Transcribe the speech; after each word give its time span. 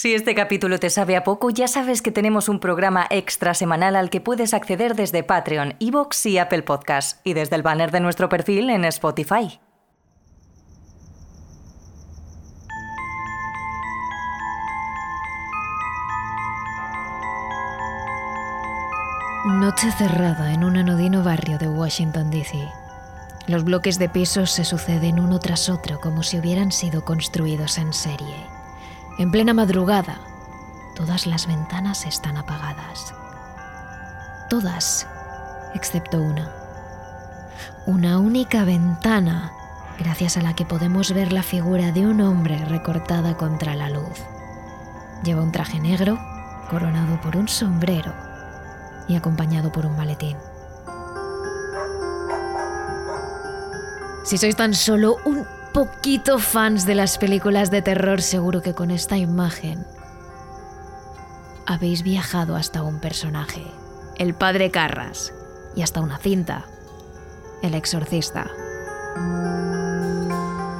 Si 0.00 0.14
este 0.14 0.34
capítulo 0.34 0.78
te 0.78 0.88
sabe 0.88 1.14
a 1.14 1.24
poco, 1.24 1.50
ya 1.50 1.68
sabes 1.68 2.00
que 2.00 2.10
tenemos 2.10 2.48
un 2.48 2.58
programa 2.58 3.06
extra 3.10 3.52
semanal 3.52 3.96
al 3.96 4.08
que 4.08 4.22
puedes 4.22 4.54
acceder 4.54 4.96
desde 4.96 5.22
Patreon, 5.22 5.74
Evox 5.78 6.24
y 6.24 6.38
Apple 6.38 6.62
Podcasts, 6.62 7.20
y 7.22 7.34
desde 7.34 7.56
el 7.56 7.62
banner 7.62 7.90
de 7.90 8.00
nuestro 8.00 8.30
perfil 8.30 8.70
en 8.70 8.86
Spotify. 8.86 9.60
Noche 19.44 19.92
cerrada 19.92 20.54
en 20.54 20.64
un 20.64 20.78
anodino 20.78 21.22
barrio 21.22 21.58
de 21.58 21.68
Washington, 21.68 22.30
D.C. 22.30 22.56
Los 23.48 23.64
bloques 23.64 23.98
de 23.98 24.08
pisos 24.08 24.50
se 24.50 24.64
suceden 24.64 25.20
uno 25.20 25.40
tras 25.40 25.68
otro 25.68 26.00
como 26.00 26.22
si 26.22 26.38
hubieran 26.38 26.72
sido 26.72 27.04
construidos 27.04 27.76
en 27.76 27.92
serie. 27.92 28.59
En 29.20 29.30
plena 29.30 29.52
madrugada, 29.52 30.18
todas 30.96 31.26
las 31.26 31.46
ventanas 31.46 32.06
están 32.06 32.38
apagadas. 32.38 33.12
Todas, 34.48 35.06
excepto 35.74 36.22
una. 36.22 36.50
Una 37.84 38.18
única 38.18 38.64
ventana, 38.64 39.52
gracias 39.98 40.38
a 40.38 40.40
la 40.40 40.54
que 40.54 40.64
podemos 40.64 41.12
ver 41.12 41.34
la 41.34 41.42
figura 41.42 41.92
de 41.92 42.06
un 42.06 42.22
hombre 42.22 42.64
recortada 42.64 43.36
contra 43.36 43.74
la 43.74 43.90
luz. 43.90 44.24
Lleva 45.22 45.42
un 45.42 45.52
traje 45.52 45.78
negro, 45.80 46.18
coronado 46.70 47.20
por 47.20 47.36
un 47.36 47.46
sombrero 47.46 48.14
y 49.06 49.16
acompañado 49.16 49.70
por 49.70 49.84
un 49.84 49.98
maletín. 49.98 50.38
Si 54.24 54.38
sois 54.38 54.56
tan 54.56 54.72
solo 54.72 55.16
un 55.26 55.59
poquito 55.72 56.38
fans 56.38 56.86
de 56.86 56.94
las 56.94 57.18
películas 57.18 57.70
de 57.70 57.82
terror, 57.82 58.22
seguro 58.22 58.62
que 58.62 58.74
con 58.74 58.90
esta 58.90 59.16
imagen 59.16 59.86
habéis 61.66 62.02
viajado 62.02 62.56
hasta 62.56 62.82
un 62.82 62.98
personaje, 62.98 63.62
el 64.16 64.34
padre 64.34 64.70
Carras, 64.70 65.32
y 65.76 65.82
hasta 65.82 66.00
una 66.00 66.18
cinta, 66.18 66.64
el 67.62 67.74
exorcista. 67.74 68.50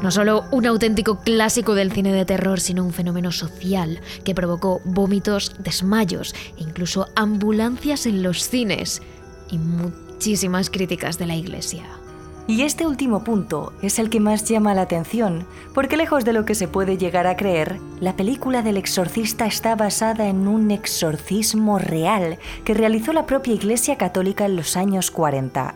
No 0.03 0.11
solo 0.11 0.47
un 0.51 0.67
auténtico 0.67 1.21
clásico 1.21 1.75
del 1.75 1.93
cine 1.93 2.13
de 2.13 2.25
terror, 2.25 2.59
sino 2.59 2.85
un 2.85 2.93
fenómeno 2.93 3.31
social 3.33 4.01
que 4.25 4.35
provocó 4.35 4.81
vómitos, 4.85 5.55
desmayos 5.59 6.35
e 6.57 6.63
incluso 6.63 7.07
ambulancias 7.15 8.07
en 8.07 8.23
los 8.23 8.49
cines 8.49 9.03
y 9.51 9.59
muchísimas 9.59 10.71
críticas 10.71 11.19
de 11.19 11.27
la 11.27 11.37
iglesia. 11.37 12.00
Y 12.47 12.63
este 12.63 12.87
último 12.87 13.23
punto 13.23 13.73
es 13.81 13.99
el 13.99 14.11
que 14.11 14.19
más 14.19 14.45
llama 14.45 14.75
la 14.75 14.83
atención, 14.83 15.47
porque 15.73 15.97
lejos 15.97 16.25
de 16.25 16.33
lo 16.33 16.45
que 16.45 16.55
se 16.55 16.69
puede 16.69 16.99
llegar 16.99 17.27
a 17.27 17.37
creer, 17.37 17.79
la 18.01 18.17
película 18.17 18.63
del 18.63 18.77
exorcista 18.77 19.47
está 19.47 19.77
basada 19.77 20.27
en 20.27 20.49
un 20.49 20.71
exorcismo 20.71 21.79
real 21.79 22.39
que 22.65 22.75
realizó 22.75 23.13
la 23.13 23.27
propia 23.27 23.55
Iglesia 23.55 23.97
Católica 23.97 24.47
en 24.47 24.57
los 24.57 24.77
años 24.77 25.11
40. 25.11 25.75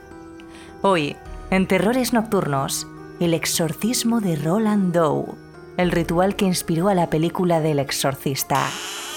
Hoy, 0.82 1.16
en 1.50 1.68
Terrores 1.68 2.12
Nocturnos, 2.12 2.88
el 3.20 3.34
exorcismo 3.34 4.20
de 4.20 4.36
Roland 4.36 4.92
Doe, 4.92 5.34
el 5.76 5.92
ritual 5.92 6.34
que 6.36 6.44
inspiró 6.44 6.88
a 6.88 6.94
la 6.94 7.10
película 7.10 7.60
del 7.60 7.78
exorcista. 7.78 8.66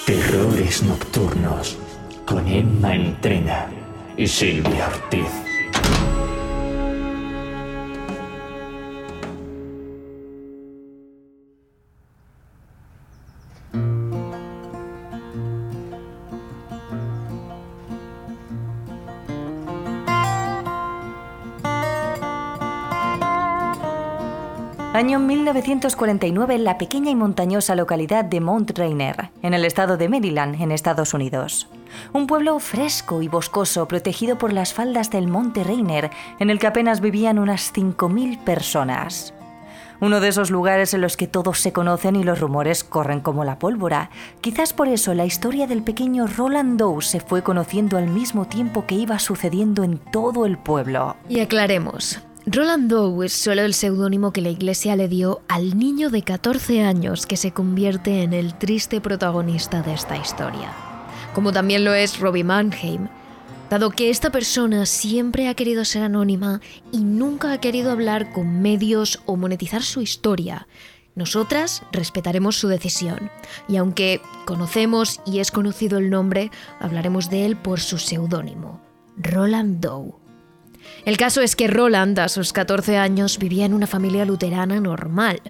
Terrores 0.05 0.83
Nocturnos, 0.83 1.77
con 2.25 2.47
Emma 2.47 2.95
Entrena 2.95 3.67
y 4.15 4.27
Silvia 4.27 4.87
Ortiz. 4.87 5.46
Año 24.97 25.19
1949 25.19 26.55
en 26.55 26.63
la 26.63 26.79
pequeña 26.79 27.11
y 27.11 27.15
montañosa 27.15 27.75
localidad 27.75 28.25
de 28.25 28.41
Mount 28.41 28.75
Rainier, 28.75 29.29
en 29.43 29.53
el 29.53 29.63
estado 29.63 29.95
de 29.95 30.09
Maryland, 30.09 30.59
en 30.59 30.71
Estados 30.71 31.13
Unidos. 31.13 31.69
Un 32.13 32.25
pueblo 32.25 32.57
fresco 32.57 33.21
y 33.21 33.27
boscoso 33.27 33.87
protegido 33.87 34.39
por 34.39 34.53
las 34.53 34.73
faldas 34.73 35.11
del 35.11 35.27
Monte 35.27 35.63
Rainier, 35.63 36.09
en 36.39 36.49
el 36.49 36.57
que 36.57 36.65
apenas 36.65 36.99
vivían 36.99 37.37
unas 37.37 37.71
5.000 37.75 38.43
personas. 38.43 39.35
Uno 40.01 40.19
de 40.19 40.29
esos 40.29 40.49
lugares 40.49 40.95
en 40.95 41.01
los 41.01 41.15
que 41.15 41.27
todos 41.27 41.59
se 41.59 41.71
conocen 41.71 42.15
y 42.15 42.23
los 42.23 42.39
rumores 42.39 42.83
corren 42.83 43.19
como 43.19 43.45
la 43.45 43.59
pólvora. 43.59 44.09
Quizás 44.41 44.73
por 44.73 44.87
eso 44.87 45.13
la 45.13 45.25
historia 45.25 45.67
del 45.67 45.83
pequeño 45.83 46.25
Roland 46.25 46.79
Doe 46.79 47.03
se 47.03 47.19
fue 47.19 47.43
conociendo 47.43 47.99
al 47.99 48.07
mismo 48.07 48.45
tiempo 48.45 48.87
que 48.87 48.95
iba 48.95 49.19
sucediendo 49.19 49.83
en 49.83 49.99
todo 49.99 50.47
el 50.47 50.57
pueblo. 50.57 51.17
Y 51.29 51.39
aclaremos, 51.39 52.19
Roland 52.49 52.89
Doe 52.89 53.25
es 53.25 53.33
solo 53.33 53.63
el 53.63 53.73
seudónimo 53.73 54.31
que 54.31 54.39
la 54.39 54.47
iglesia 54.47 54.95
le 54.95 55.09
dio 55.09 55.41
al 55.49 55.77
niño 55.77 56.09
de 56.09 56.21
14 56.21 56.81
años 56.81 57.25
que 57.25 57.35
se 57.35 57.51
convierte 57.51 58.23
en 58.23 58.31
el 58.31 58.57
triste 58.57 59.01
protagonista 59.01 59.81
de 59.81 59.93
esta 59.93 60.15
historia. 60.15 60.71
Como 61.35 61.51
también 61.51 61.83
lo 61.83 61.93
es 61.93 62.21
Robbie 62.21 62.45
Mannheim, 62.45 63.09
dado 63.69 63.89
que 63.89 64.09
esta 64.09 64.31
persona 64.31 64.85
siempre 64.85 65.49
ha 65.49 65.55
querido 65.55 65.83
ser 65.83 66.03
anónima 66.03 66.61
y 66.93 66.99
nunca 67.03 67.51
ha 67.51 67.59
querido 67.59 67.91
hablar 67.91 68.31
con 68.31 68.61
medios 68.61 69.19
o 69.25 69.35
monetizar 69.35 69.83
su 69.83 69.99
historia. 69.99 70.69
Nosotras 71.15 71.83
respetaremos 71.91 72.55
su 72.55 72.69
decisión, 72.69 73.29
y 73.67 73.75
aunque 73.75 74.21
conocemos 74.45 75.19
y 75.25 75.39
es 75.39 75.51
conocido 75.51 75.97
el 75.97 76.09
nombre, 76.09 76.49
hablaremos 76.79 77.29
de 77.29 77.45
él 77.45 77.57
por 77.57 77.81
su 77.81 77.97
seudónimo, 77.97 78.79
Roland 79.17 79.81
Doe. 79.81 80.26
El 81.05 81.17
caso 81.17 81.41
es 81.41 81.55
que 81.55 81.67
Roland, 81.67 82.19
a 82.19 82.27
sus 82.27 82.53
14 82.53 82.97
años, 82.97 83.39
vivía 83.39 83.65
en 83.65 83.73
una 83.73 83.87
familia 83.87 84.25
luterana 84.25 84.79
normal. 84.79 85.41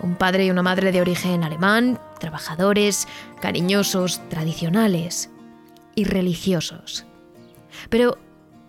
Un 0.00 0.16
padre 0.16 0.46
y 0.46 0.50
una 0.50 0.62
madre 0.62 0.92
de 0.92 1.00
origen 1.00 1.44
alemán, 1.44 2.00
trabajadores, 2.18 3.06
cariñosos, 3.40 4.20
tradicionales 4.28 5.30
y 5.94 6.04
religiosos. 6.04 7.06
Pero 7.88 8.18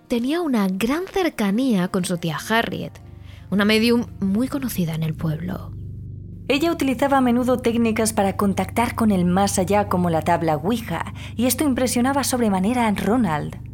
tenía 0.08 0.42
una 0.42 0.68
gran 0.68 1.08
cercanía 1.08 1.88
con 1.88 2.06
su 2.06 2.18
tía 2.18 2.38
Harriet, 2.50 2.94
una 3.50 3.66
medium 3.66 4.06
muy 4.20 4.48
conocida 4.48 4.94
en 4.96 5.04
el 5.04 5.14
pueblo. 5.14 5.72
Ella 6.48 6.72
utilizaba 6.72 7.18
a 7.18 7.22
menudo 7.22 7.58
técnicas 7.58 8.14
para 8.14 8.38
contactar 8.38 8.94
con 8.94 9.10
el 9.10 9.26
más 9.26 9.58
allá 9.58 9.88
como 9.88 10.12
la 10.12 10.22
tabla 10.22 10.58
Ouija, 10.58 11.14
y 11.36 11.48
esto 11.48 11.64
impresionaba 11.64 12.24
sobremanera 12.24 12.88
a 12.88 12.92
Ronald. 12.92 13.65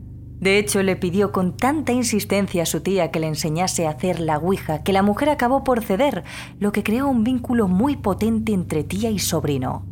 De 0.42 0.58
hecho, 0.58 0.82
le 0.82 0.96
pidió 0.96 1.32
con 1.32 1.56
tanta 1.56 1.92
insistencia 1.92 2.64
a 2.64 2.66
su 2.66 2.82
tía 2.82 3.12
que 3.12 3.20
le 3.20 3.28
enseñase 3.28 3.86
a 3.86 3.92
hacer 3.92 4.20
la 4.20 4.40
Ouija 4.40 4.82
que 4.82 4.92
la 4.92 5.04
mujer 5.04 5.30
acabó 5.30 5.64
por 5.64 5.84
ceder, 5.84 6.24
lo 6.60 6.72
que 6.72 6.82
creó 6.82 7.08
un 7.08 7.24
vínculo 7.24 7.68
muy 7.68 7.96
potente 7.96 8.52
entre 8.52 8.84
tía 8.84 9.12
y 9.12 9.20
sobrino. 9.20 9.86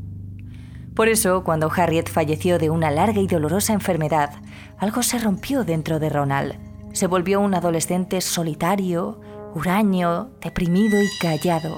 Por 0.96 1.08
eso, 1.08 1.44
cuando 1.44 1.72
Harriet 1.72 2.10
falleció 2.10 2.58
de 2.58 2.72
una 2.72 2.90
larga 2.90 3.22
y 3.22 3.28
dolorosa 3.28 3.74
enfermedad, 3.74 4.32
algo 4.80 5.04
se 5.04 5.20
rompió 5.20 5.64
dentro 5.64 6.00
de 6.00 6.10
Ronald. 6.10 6.56
Se 6.94 7.06
volvió 7.06 7.40
un 7.42 7.54
adolescente 7.54 8.20
solitario, 8.20 9.22
huraño, 9.54 10.32
deprimido 10.42 11.00
y 11.00 11.08
callado. 11.22 11.78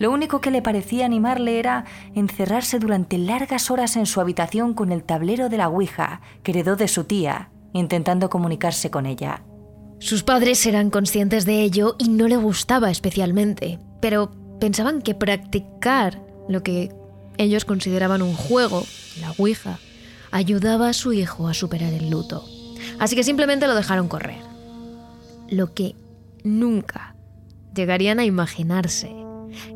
Lo 0.00 0.10
único 0.10 0.40
que 0.40 0.50
le 0.50 0.62
parecía 0.62 1.06
animarle 1.06 1.60
era 1.60 1.84
encerrarse 2.16 2.80
durante 2.80 3.18
largas 3.18 3.70
horas 3.70 3.94
en 3.94 4.06
su 4.06 4.20
habitación 4.20 4.74
con 4.74 4.90
el 4.90 5.04
tablero 5.04 5.48
de 5.48 5.58
la 5.58 5.68
Ouija 5.68 6.22
que 6.42 6.50
heredó 6.50 6.74
de 6.74 6.88
su 6.88 7.04
tía, 7.04 7.50
intentando 7.72 8.30
comunicarse 8.30 8.90
con 8.90 9.06
ella. 9.06 9.42
Sus 9.98 10.22
padres 10.22 10.64
eran 10.66 10.90
conscientes 10.90 11.44
de 11.44 11.62
ello 11.62 11.96
y 11.98 12.08
no 12.08 12.26
le 12.26 12.36
gustaba 12.36 12.90
especialmente, 12.90 13.78
pero 14.00 14.30
pensaban 14.58 15.02
que 15.02 15.14
practicar 15.14 16.22
lo 16.48 16.62
que 16.62 16.90
ellos 17.36 17.64
consideraban 17.64 18.22
un 18.22 18.34
juego, 18.34 18.84
la 19.20 19.32
Ouija, 19.38 19.78
ayudaba 20.30 20.88
a 20.88 20.92
su 20.92 21.12
hijo 21.12 21.48
a 21.48 21.54
superar 21.54 21.92
el 21.92 22.10
luto. 22.10 22.44
Así 22.98 23.16
que 23.16 23.24
simplemente 23.24 23.66
lo 23.66 23.74
dejaron 23.74 24.08
correr. 24.08 24.42
Lo 25.48 25.74
que 25.74 25.96
nunca 26.44 27.14
llegarían 27.74 28.18
a 28.20 28.24
imaginarse 28.24 29.14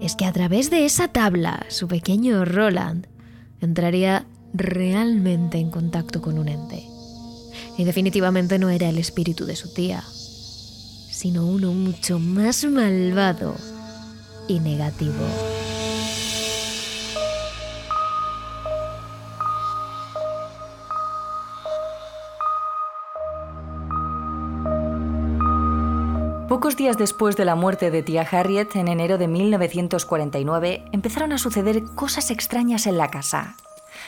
es 0.00 0.14
que 0.16 0.24
a 0.24 0.32
través 0.32 0.70
de 0.70 0.84
esa 0.84 1.08
tabla 1.08 1.66
su 1.68 1.88
pequeño 1.88 2.44
Roland 2.44 3.06
entraría 3.60 4.26
realmente 4.52 5.58
en 5.58 5.70
contacto 5.70 6.22
con 6.22 6.38
un 6.38 6.48
ente. 6.48 6.93
Y 7.76 7.84
definitivamente 7.84 8.58
no 8.58 8.70
era 8.70 8.88
el 8.88 8.98
espíritu 8.98 9.44
de 9.46 9.56
su 9.56 9.72
tía, 9.72 10.02
sino 11.10 11.46
uno 11.46 11.72
mucho 11.72 12.18
más 12.18 12.64
malvado 12.64 13.54
y 14.48 14.60
negativo. 14.60 15.24
Pocos 26.48 26.76
días 26.76 26.96
después 26.96 27.36
de 27.36 27.44
la 27.44 27.56
muerte 27.56 27.90
de 27.90 28.02
tía 28.02 28.22
Harriet, 28.22 28.76
en 28.76 28.88
enero 28.88 29.18
de 29.18 29.28
1949, 29.28 30.84
empezaron 30.92 31.32
a 31.32 31.38
suceder 31.38 31.82
cosas 31.94 32.30
extrañas 32.30 32.86
en 32.86 32.96
la 32.96 33.10
casa. 33.10 33.56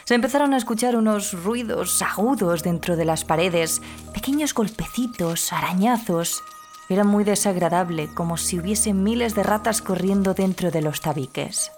Se 0.06 0.14
empezaron 0.14 0.54
a 0.54 0.56
escuchar 0.56 0.94
unos 0.94 1.32
ruidos 1.32 2.00
agudos 2.00 2.62
dentro 2.62 2.94
de 2.94 3.04
las 3.04 3.24
paredes, 3.24 3.82
pequeños 4.14 4.54
golpecitos, 4.54 5.52
arañazos. 5.52 6.44
Era 6.88 7.02
muy 7.02 7.24
desagradable, 7.24 8.08
como 8.14 8.36
si 8.36 8.60
hubiese 8.60 8.94
miles 8.94 9.34
de 9.34 9.42
ratas 9.42 9.82
corriendo 9.82 10.32
dentro 10.32 10.70
de 10.70 10.80
los 10.80 11.00
tabiques. 11.00 11.72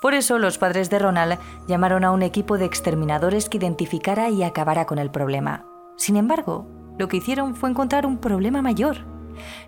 Por 0.00 0.14
eso 0.14 0.38
los 0.38 0.56
padres 0.56 0.88
de 0.88 0.98
Ronald 0.98 1.38
llamaron 1.68 2.04
a 2.04 2.10
un 2.10 2.22
equipo 2.22 2.56
de 2.56 2.64
exterminadores 2.64 3.50
que 3.50 3.58
identificara 3.58 4.30
y 4.30 4.42
acabara 4.42 4.86
con 4.86 4.98
el 4.98 5.10
problema. 5.10 5.66
Sin 5.98 6.16
embargo, 6.16 6.66
lo 6.98 7.08
que 7.08 7.18
hicieron 7.18 7.54
fue 7.54 7.68
encontrar 7.68 8.06
un 8.06 8.16
problema 8.16 8.62
mayor. 8.62 9.04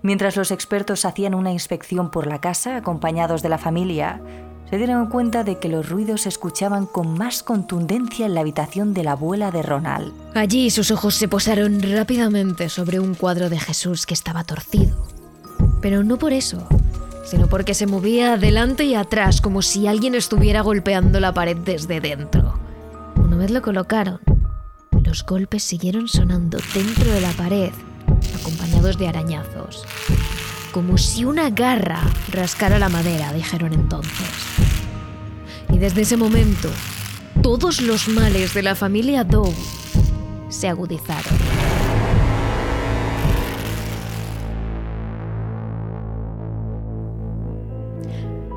Mientras 0.00 0.38
los 0.38 0.52
expertos 0.52 1.04
hacían 1.04 1.34
una 1.34 1.52
inspección 1.52 2.10
por 2.10 2.28
la 2.28 2.40
casa, 2.40 2.76
acompañados 2.76 3.42
de 3.42 3.50
la 3.50 3.58
familia, 3.58 4.22
se 4.70 4.76
dieron 4.76 5.06
cuenta 5.06 5.44
de 5.44 5.58
que 5.58 5.68
los 5.68 5.88
ruidos 5.88 6.22
se 6.22 6.28
escuchaban 6.28 6.86
con 6.86 7.16
más 7.16 7.42
contundencia 7.42 8.26
en 8.26 8.34
la 8.34 8.40
habitación 8.40 8.92
de 8.92 9.02
la 9.02 9.12
abuela 9.12 9.50
de 9.50 9.62
Ronald. 9.62 10.12
Allí 10.34 10.70
sus 10.70 10.90
ojos 10.90 11.14
se 11.14 11.28
posaron 11.28 11.80
rápidamente 11.80 12.68
sobre 12.68 13.00
un 13.00 13.14
cuadro 13.14 13.48
de 13.48 13.58
Jesús 13.58 14.04
que 14.04 14.14
estaba 14.14 14.44
torcido. 14.44 15.06
Pero 15.80 16.04
no 16.04 16.18
por 16.18 16.32
eso, 16.32 16.66
sino 17.24 17.46
porque 17.48 17.74
se 17.74 17.86
movía 17.86 18.34
adelante 18.34 18.84
y 18.84 18.94
atrás 18.94 19.40
como 19.40 19.62
si 19.62 19.86
alguien 19.86 20.14
estuviera 20.14 20.60
golpeando 20.60 21.18
la 21.18 21.32
pared 21.32 21.56
desde 21.56 22.00
dentro. 22.00 22.58
Una 23.16 23.36
vez 23.36 23.50
lo 23.50 23.62
colocaron, 23.62 24.20
los 25.02 25.24
golpes 25.24 25.62
siguieron 25.62 26.08
sonando 26.08 26.58
dentro 26.74 27.10
de 27.10 27.20
la 27.22 27.32
pared, 27.32 27.72
acompañados 28.38 28.98
de 28.98 29.08
arañazos 29.08 29.86
como 30.78 30.96
si 30.96 31.24
una 31.24 31.50
garra 31.50 31.98
rascara 32.30 32.78
la 32.78 32.88
madera, 32.88 33.32
dijeron 33.32 33.72
entonces. 33.72 34.28
Y 35.72 35.78
desde 35.78 36.02
ese 36.02 36.16
momento, 36.16 36.70
todos 37.42 37.80
los 37.80 38.06
males 38.06 38.54
de 38.54 38.62
la 38.62 38.76
familia 38.76 39.24
Doe 39.24 39.52
se 40.48 40.68
agudizaron. 40.68 41.36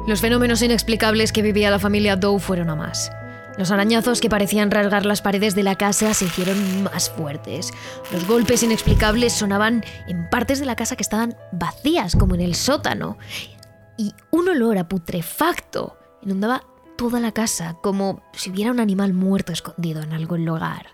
Los 0.06 0.22
fenómenos 0.22 0.62
inexplicables 0.62 1.32
que 1.32 1.42
vivía 1.42 1.72
la 1.72 1.80
familia 1.80 2.18
Doe 2.18 2.40
fueron 2.40 2.70
a 2.70 2.76
más. 2.76 3.12
Los 3.58 3.72
arañazos 3.72 4.22
que 4.22 4.30
parecían 4.30 4.72
rasgar 4.72 5.06
las 5.06 5.22
paredes 5.22 5.56
de 5.56 5.64
la 5.64 5.76
casa 5.76 6.14
se 6.14 6.26
hicieron 6.26 6.84
más 6.84 7.10
fuertes. 7.10 7.72
Los 8.12 8.26
golpes 8.26 8.64
inexplicables 8.64 9.34
sonaban 9.34 9.84
en 10.08 10.30
partes 10.30 10.60
de 10.60 10.66
la 10.66 10.76
casa 10.76 10.96
que 10.96 11.04
estaban 11.04 11.36
vacías, 11.52 12.16
como 12.16 12.36
en 12.36 12.42
el 12.42 12.56
sótano. 12.56 13.18
Y 13.98 14.14
un 14.32 14.48
olor 14.50 14.78
a 14.78 14.88
putrefacto 14.88 15.98
inundaba 16.22 16.64
toda 16.98 17.20
la 17.20 17.34
casa, 17.34 17.78
como 17.82 18.22
si 18.34 18.52
hubiera 18.52 18.72
un 18.72 18.80
animal 18.80 19.14
muerto 19.14 19.52
escondido 19.52 20.02
en 20.02 20.14
algún 20.14 20.46
lugar. 20.46 20.88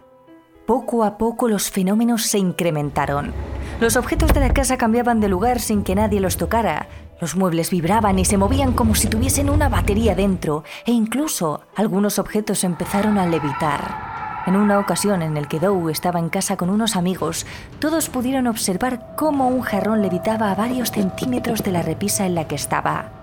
Poco 0.65 1.03
a 1.03 1.17
poco 1.17 1.47
los 1.47 1.69
fenómenos 1.69 2.23
se 2.23 2.39
incrementaron. 2.39 3.33
Los 3.79 3.95
objetos 3.95 4.33
de 4.33 4.39
la 4.39 4.53
casa 4.53 4.77
cambiaban 4.77 5.21
de 5.21 5.29
lugar 5.29 5.59
sin 5.59 5.83
que 5.83 5.95
nadie 5.95 6.19
los 6.19 6.37
tocara. 6.37 6.87
Los 7.19 7.35
muebles 7.35 7.71
vibraban 7.71 8.19
y 8.19 8.25
se 8.25 8.37
movían 8.37 8.73
como 8.73 8.93
si 8.93 9.07
tuviesen 9.07 9.49
una 9.49 9.69
batería 9.69 10.13
dentro, 10.13 10.63
e 10.85 10.91
incluso 10.91 11.61
algunos 11.75 12.19
objetos 12.19 12.63
empezaron 12.63 13.17
a 13.17 13.25
levitar. 13.25 14.43
En 14.45 14.55
una 14.55 14.79
ocasión 14.79 15.21
en 15.23 15.35
el 15.35 15.47
que 15.47 15.59
Dow 15.59 15.89
estaba 15.89 16.19
en 16.19 16.29
casa 16.29 16.57
con 16.57 16.69
unos 16.69 16.95
amigos, 16.95 17.45
todos 17.79 18.09
pudieron 18.09 18.47
observar 18.47 19.15
cómo 19.17 19.47
un 19.47 19.61
jarrón 19.61 20.01
levitaba 20.01 20.51
a 20.51 20.55
varios 20.55 20.91
centímetros 20.91 21.63
de 21.63 21.71
la 21.71 21.81
repisa 21.81 22.25
en 22.25 22.35
la 22.35 22.47
que 22.47 22.55
estaba. 22.55 23.16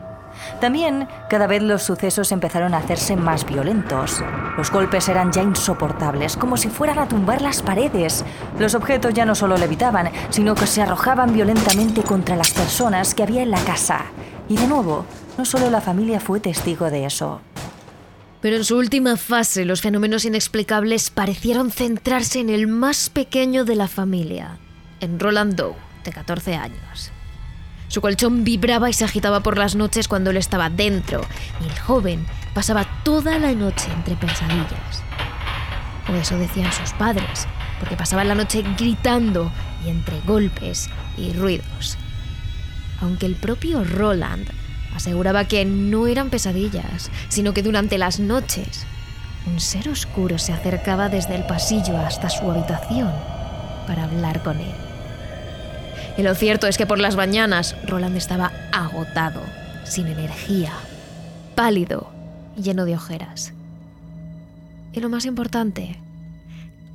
También, 0.61 1.09
cada 1.29 1.47
vez 1.47 1.63
los 1.63 1.83
sucesos 1.83 2.33
empezaron 2.33 2.75
a 2.75 2.79
hacerse 2.79 3.17
más 3.17 3.45
violentos. 3.47 4.23
Los 4.57 4.71
golpes 4.71 5.09
eran 5.09 5.33
ya 5.33 5.43
insoportables, 5.43 6.37
como 6.37 6.57
si 6.57 6.69
fueran 6.69 6.99
a 6.99 7.09
tumbar 7.09 7.43
las 7.43 7.63
paredes. 7.63 8.25
Los 8.59 8.75
objetos 8.75 9.15
ya 9.15 9.25
no 9.25 9.35
solo 9.35 9.57
levitaban, 9.57 10.11
sino 10.31 10.55
que 10.55 10.67
se 10.67 10.83
arrojaban 10.83 11.33
violentamente 11.33 12.03
contra 12.03 12.37
las 12.37 12.53
personas 12.53 13.15
que 13.15 13.23
había 13.23 13.43
en 13.43 13.51
la 13.51 13.63
casa. 13.65 14.07
Y 14.49 14.57
de 14.57 14.67
nuevo, 14.67 15.07
no 15.39 15.45
solo 15.45 15.71
la 15.71 15.81
familia 15.81 16.21
fue 16.21 16.41
testigo 16.41 16.91
de 16.91 17.07
eso. 17.07 17.41
Pero 18.45 18.57
en 18.57 18.65
su 18.65 18.77
última 18.77 19.17
fase, 19.17 19.65
los 19.65 19.81
fenómenos 19.81 20.27
inexplicables 20.27 21.09
parecieron 21.09 21.71
centrarse 21.71 22.41
en 22.41 22.51
el 22.51 22.67
más 22.67 23.09
pequeño 23.09 23.65
de 23.65 23.75
la 23.75 23.89
familia, 23.89 24.59
en 25.01 25.19
Roland 25.19 25.55
Doe, 25.55 25.75
de 26.05 26.13
14 26.13 26.55
años. 26.55 27.14
Su 27.89 28.01
colchón 28.01 28.45
vibraba 28.45 28.91
y 28.91 28.93
se 28.93 29.05
agitaba 29.05 29.41
por 29.41 29.59
las 29.59 29.75
noches 29.75 30.09
cuando 30.09 30.31
él 30.31 30.37
estaba 30.37 30.71
dentro, 30.71 31.21
y 31.61 31.69
el 31.69 31.79
joven 31.79 32.27
pasaba 32.55 32.87
toda 33.05 33.39
la 33.39 33.53
noche 33.53 33.87
entre 33.93 34.17
pesadillas. 34.17 35.03
O 36.09 36.15
eso 36.15 36.37
decían 36.39 36.73
sus 36.73 36.93
padres, 36.93 37.47
porque 37.79 37.97
pasaba 37.97 38.25
la 38.25 38.35
noche 38.35 38.65
gritando 38.77 39.53
y 39.85 39.91
entre 39.91 40.21
golpes 40.21 40.91
y 41.17 41.33
ruidos. 41.33 41.97
Aunque 43.01 43.27
el 43.27 43.37
propio 43.37 43.85
Roland 43.85 44.49
aseguraba 44.95 45.47
que 45.47 45.65
no 45.65 46.07
eran 46.07 46.31
pesadillas, 46.31 47.11
sino 47.29 47.53
que 47.53 47.63
durante 47.63 47.99
las 47.99 48.21
noches 48.21 48.87
un 49.47 49.61
ser 49.61 49.89
oscuro 49.89 50.39
se 50.39 50.53
acercaba 50.53 51.09
desde 51.09 51.35
el 51.35 51.45
pasillo 51.45 51.99
hasta 51.99 52.31
su 52.31 52.51
habitación 52.51 53.13
para 53.87 54.05
hablar 54.05 54.43
con 54.43 54.59
él. 54.59 54.84
Y 56.17 56.23
lo 56.23 56.35
cierto 56.35 56.67
es 56.67 56.79
que 56.79 56.87
por 56.87 56.99
las 56.99 57.17
mañanas 57.17 57.75
Roland 57.87 58.17
estaba 58.17 58.53
agotado, 58.73 59.43
sin 59.85 60.07
energía, 60.07 60.73
pálido 61.55 62.11
lleno 62.57 62.85
de 62.85 62.95
ojeras. 62.95 63.53
Y 64.93 65.01
lo 65.01 65.09
más 65.09 65.27
importante, 65.27 65.99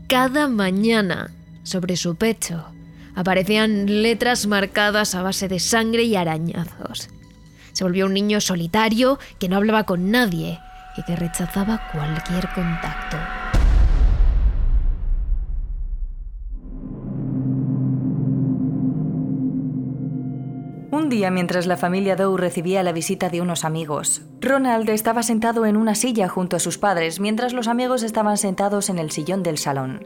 cada 0.08 0.48
mañana 0.48 1.32
sobre 1.64 1.98
su 1.98 2.16
pecho 2.16 2.66
aparecían 3.14 4.02
letras 4.02 4.48
marcadas 4.48 5.16
a 5.16 5.22
base 5.22 5.50
de 5.50 5.60
sangre 5.60 6.04
y 6.04 6.16
arañazos. 6.16 7.10
Se 7.74 7.84
volvió 7.84 8.06
un 8.06 8.14
niño 8.14 8.40
solitario 8.40 9.20
que 9.38 9.50
no 9.50 9.58
hablaba 9.58 9.84
con 9.84 10.12
nadie 10.12 10.60
y 10.96 11.04
que 11.04 11.16
rechazaba 11.16 11.90
cualquier 11.92 12.48
contacto. 12.54 13.18
Un 21.10 21.16
día, 21.16 21.32
mientras 21.32 21.66
la 21.66 21.76
familia 21.76 22.16
Doe 22.16 22.38
recibía 22.38 22.84
la 22.84 22.92
visita 22.92 23.30
de 23.30 23.42
unos 23.42 23.66
amigos, 23.66 24.22
Ronald 24.42 24.88
estaba 24.92 25.24
sentado 25.24 25.66
en 25.66 25.76
una 25.76 25.96
silla 25.96 26.30
junto 26.30 26.56
a 26.56 26.60
sus 26.60 26.78
padres 26.78 27.20
mientras 27.20 27.52
los 27.52 27.68
amigos 27.68 28.04
estaban 28.04 28.38
sentados 28.38 28.92
en 28.92 29.00
el 29.00 29.10
sillón 29.10 29.42
del 29.42 29.58
salón. 29.58 30.06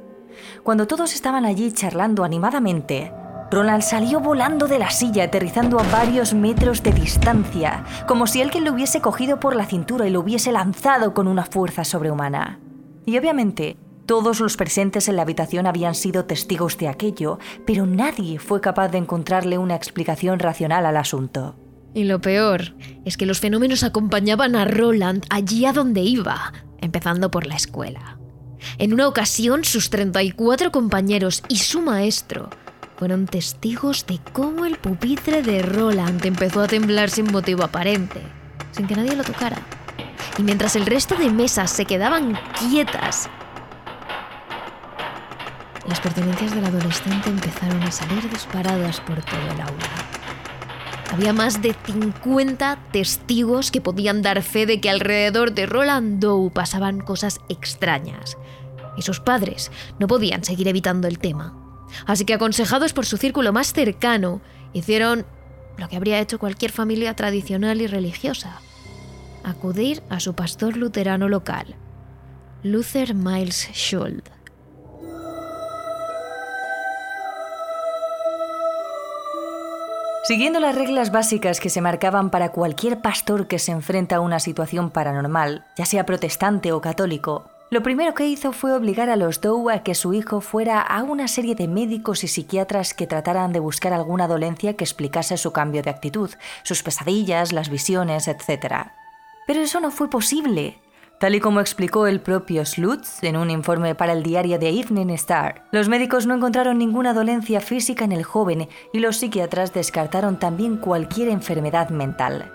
Cuando 0.64 0.88
todos 0.88 1.14
estaban 1.14 1.44
allí 1.44 1.74
charlando 1.74 2.24
animadamente, 2.24 3.12
Ronald 3.52 3.84
salió 3.84 4.22
volando 4.22 4.70
de 4.70 4.80
la 4.80 4.92
silla, 4.92 5.26
aterrizando 5.26 5.78
a 5.78 5.84
varios 5.84 6.34
metros 6.34 6.84
de 6.84 6.94
distancia, 6.94 7.84
como 8.08 8.26
si 8.26 8.42
alguien 8.42 8.64
lo 8.64 8.72
hubiese 8.72 9.02
cogido 9.02 9.42
por 9.42 9.58
la 9.58 9.66
cintura 9.66 10.08
y 10.08 10.10
lo 10.10 10.22
hubiese 10.22 10.54
lanzado 10.54 11.14
con 11.14 11.28
una 11.28 11.44
fuerza 11.44 11.84
sobrehumana. 11.84 12.60
Y 13.06 13.18
obviamente, 13.18 13.76
todos 14.06 14.40
los 14.40 14.58
presentes 14.58 15.08
en 15.08 15.16
la 15.16 15.22
habitación 15.22 15.66
habían 15.66 15.96
sido 15.96 16.26
testigos 16.26 16.78
de 16.78 16.90
aquello, 16.90 17.40
pero 17.66 17.86
nadie 17.86 18.38
fue 18.40 18.60
capaz 18.60 18.90
de 18.90 18.98
encontrarle 18.98 19.58
una 19.58 19.76
explicación 19.76 20.40
racional 20.40 20.86
al 20.86 20.98
asunto. 20.98 21.56
Y 21.94 22.06
lo 22.06 22.20
peor 22.20 22.74
es 23.06 23.18
que 23.18 23.26
los 23.26 23.40
fenómenos 23.40 23.84
acompañaban 23.84 24.56
a 24.56 24.66
Roland 24.66 25.26
allí 25.30 25.66
a 25.66 25.74
donde 25.74 26.02
iba, 26.02 26.52
empezando 26.82 27.32
por 27.32 27.46
la 27.46 27.56
escuela. 27.56 28.18
En 28.78 28.94
una 28.94 29.08
ocasión, 29.08 29.64
sus 29.64 29.90
34 29.90 30.72
compañeros 30.72 31.44
y 31.48 31.58
su 31.58 31.82
maestro 31.82 32.50
fueron 32.98 33.26
testigos 33.26 34.06
de 34.06 34.20
cómo 34.32 34.66
el 34.66 34.78
pupitre 34.78 35.44
de 35.44 35.62
Roland 35.62 36.26
empezó 36.26 36.62
a 36.62 36.68
temblar 36.68 37.10
sin 37.10 37.32
motivo 37.32 37.64
aparente, 37.64 38.22
sin 38.72 38.88
que 38.88 38.96
nadie 38.96 39.16
lo 39.16 39.24
tocara. 39.24 39.58
Y 40.38 40.44
mientras 40.44 40.76
el 40.76 40.86
resto 40.86 41.16
de 41.16 41.30
mesas 41.30 41.72
se 41.72 41.86
quedaban 41.86 42.40
quietas, 42.60 43.30
las 45.88 46.00
pertenencias 46.00 46.56
del 46.56 46.66
adolescente 46.66 47.30
empezaron 47.30 47.82
a 47.84 47.92
salir 47.92 48.30
disparadas 48.30 49.02
por 49.02 49.22
todo 49.24 49.42
el 49.54 49.62
aula. 49.62 49.90
Había 51.12 51.34
más 51.34 51.62
de 51.62 51.76
50 51.86 52.80
testigos 52.92 53.70
que 53.70 53.82
podían 53.82 54.22
dar 54.22 54.42
fe 54.42 54.66
de 54.66 54.82
que 54.82 54.90
alrededor 54.90 55.54
de 55.54 55.68
Roland 55.68 56.20
Doe 56.20 56.50
pasaban 56.50 57.02
cosas 57.02 57.40
extrañas. 57.50 58.38
y 58.96 59.02
sus 59.02 59.20
padres 59.20 59.72
no 59.98 60.06
podían 60.06 60.44
seguir 60.44 60.68
evitando 60.68 61.08
el 61.08 61.18
tema. 61.18 61.58
Así 62.06 62.26
que 62.26 62.36
aconsejados 62.36 62.94
por 62.94 63.08
su 63.08 63.18
círculo 63.18 63.52
más 63.52 63.74
cercano, 63.74 64.40
hicieron 64.72 65.26
lo 65.78 65.90
que 65.90 65.96
habría 65.96 66.20
hecho 66.20 66.38
cualquier 66.38 66.72
familia 66.72 67.16
tradicional 67.16 67.82
y 67.82 67.88
religiosa. 67.88 68.60
Acudir 69.44 70.04
a 70.10 70.20
su 70.20 70.36
pastor 70.36 70.78
luterano 70.78 71.28
local, 71.28 71.76
Luther 72.62 73.16
Miles 73.16 73.70
Schuld. 73.74 74.30
Siguiendo 80.24 80.62
las 80.62 80.76
reglas 80.76 81.12
básicas 81.12 81.60
que 81.60 81.70
se 81.70 81.82
marcaban 81.82 82.30
para 82.30 82.54
cualquier 82.54 83.02
pastor 83.02 83.48
que 83.48 83.60
se 83.60 83.74
enfrenta 83.74 84.16
a 84.16 84.20
una 84.22 84.40
situación 84.40 84.90
paranormal, 84.90 85.66
ya 85.76 85.86
sea 85.86 86.06
protestante 86.06 86.72
o 86.72 86.80
católico, 86.80 87.50
lo 87.70 87.84
primero 87.84 88.14
que 88.14 88.28
hizo 88.28 88.54
fue 88.54 88.72
obligar 88.72 89.10
a 89.10 89.18
los 89.18 89.42
Doe 89.42 89.74
a 89.74 89.84
que 89.84 89.96
su 89.96 90.14
hijo 90.14 90.40
fuera 90.40 90.80
a 90.80 91.04
una 91.04 91.28
serie 91.28 91.56
de 91.56 91.68
médicos 91.68 92.24
y 92.24 92.30
psiquiatras 92.30 92.94
que 92.94 93.06
trataran 93.06 93.52
de 93.52 93.60
buscar 93.60 93.92
alguna 93.92 94.30
dolencia 94.30 94.78
que 94.78 94.86
explicase 94.86 95.36
su 95.36 95.52
cambio 95.52 95.82
de 95.82 95.90
actitud, 95.90 96.30
sus 96.64 96.84
pesadillas, 96.84 97.52
las 97.52 97.68
visiones, 97.68 98.30
etc. 98.30 98.92
Pero 99.46 99.60
eso 99.60 99.82
no 99.82 99.92
fue 99.92 100.10
posible. 100.10 100.83
Tal 101.20 101.36
y 101.36 101.40
como 101.40 101.62
explicó 101.62 102.06
el 102.08 102.20
propio 102.20 102.66
Slutz 102.66 103.24
en 103.24 103.38
un 103.38 103.50
informe 103.50 103.96
para 103.96 104.12
el 104.12 104.24
diario 104.24 104.60
The 104.60 104.70
Evening 104.70 105.12
Star, 105.12 105.64
los 105.72 105.88
médicos 105.88 106.28
no 106.28 106.36
encontraron 106.36 106.78
ninguna 106.78 107.14
dolencia 107.14 107.62
física 107.62 108.04
en 108.04 108.12
el 108.12 108.24
joven 108.24 108.68
y 108.92 109.00
los 109.00 109.18
psiquiatras 109.18 109.74
descartaron 109.74 110.38
también 110.38 110.78
cualquier 110.78 111.30
enfermedad 111.30 111.90
mental. 111.90 112.52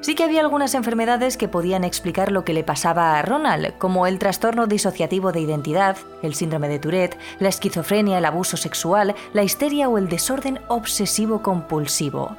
Sí 0.00 0.14
que 0.14 0.24
había 0.24 0.40
algunas 0.40 0.74
enfermedades 0.74 1.36
que 1.36 1.48
podían 1.48 1.84
explicar 1.84 2.30
lo 2.30 2.44
que 2.44 2.52
le 2.52 2.64
pasaba 2.64 3.18
a 3.18 3.22
Ronald, 3.22 3.76
como 3.78 4.06
el 4.06 4.18
trastorno 4.18 4.66
disociativo 4.66 5.32
de 5.32 5.40
identidad, 5.40 5.96
el 6.22 6.34
síndrome 6.34 6.68
de 6.68 6.78
Tourette, 6.78 7.18
la 7.38 7.48
esquizofrenia, 7.48 8.18
el 8.18 8.24
abuso 8.24 8.56
sexual, 8.56 9.14
la 9.32 9.42
histeria 9.42 9.88
o 9.88 9.98
el 9.98 10.08
desorden 10.08 10.60
obsesivo-compulsivo. 10.68 12.36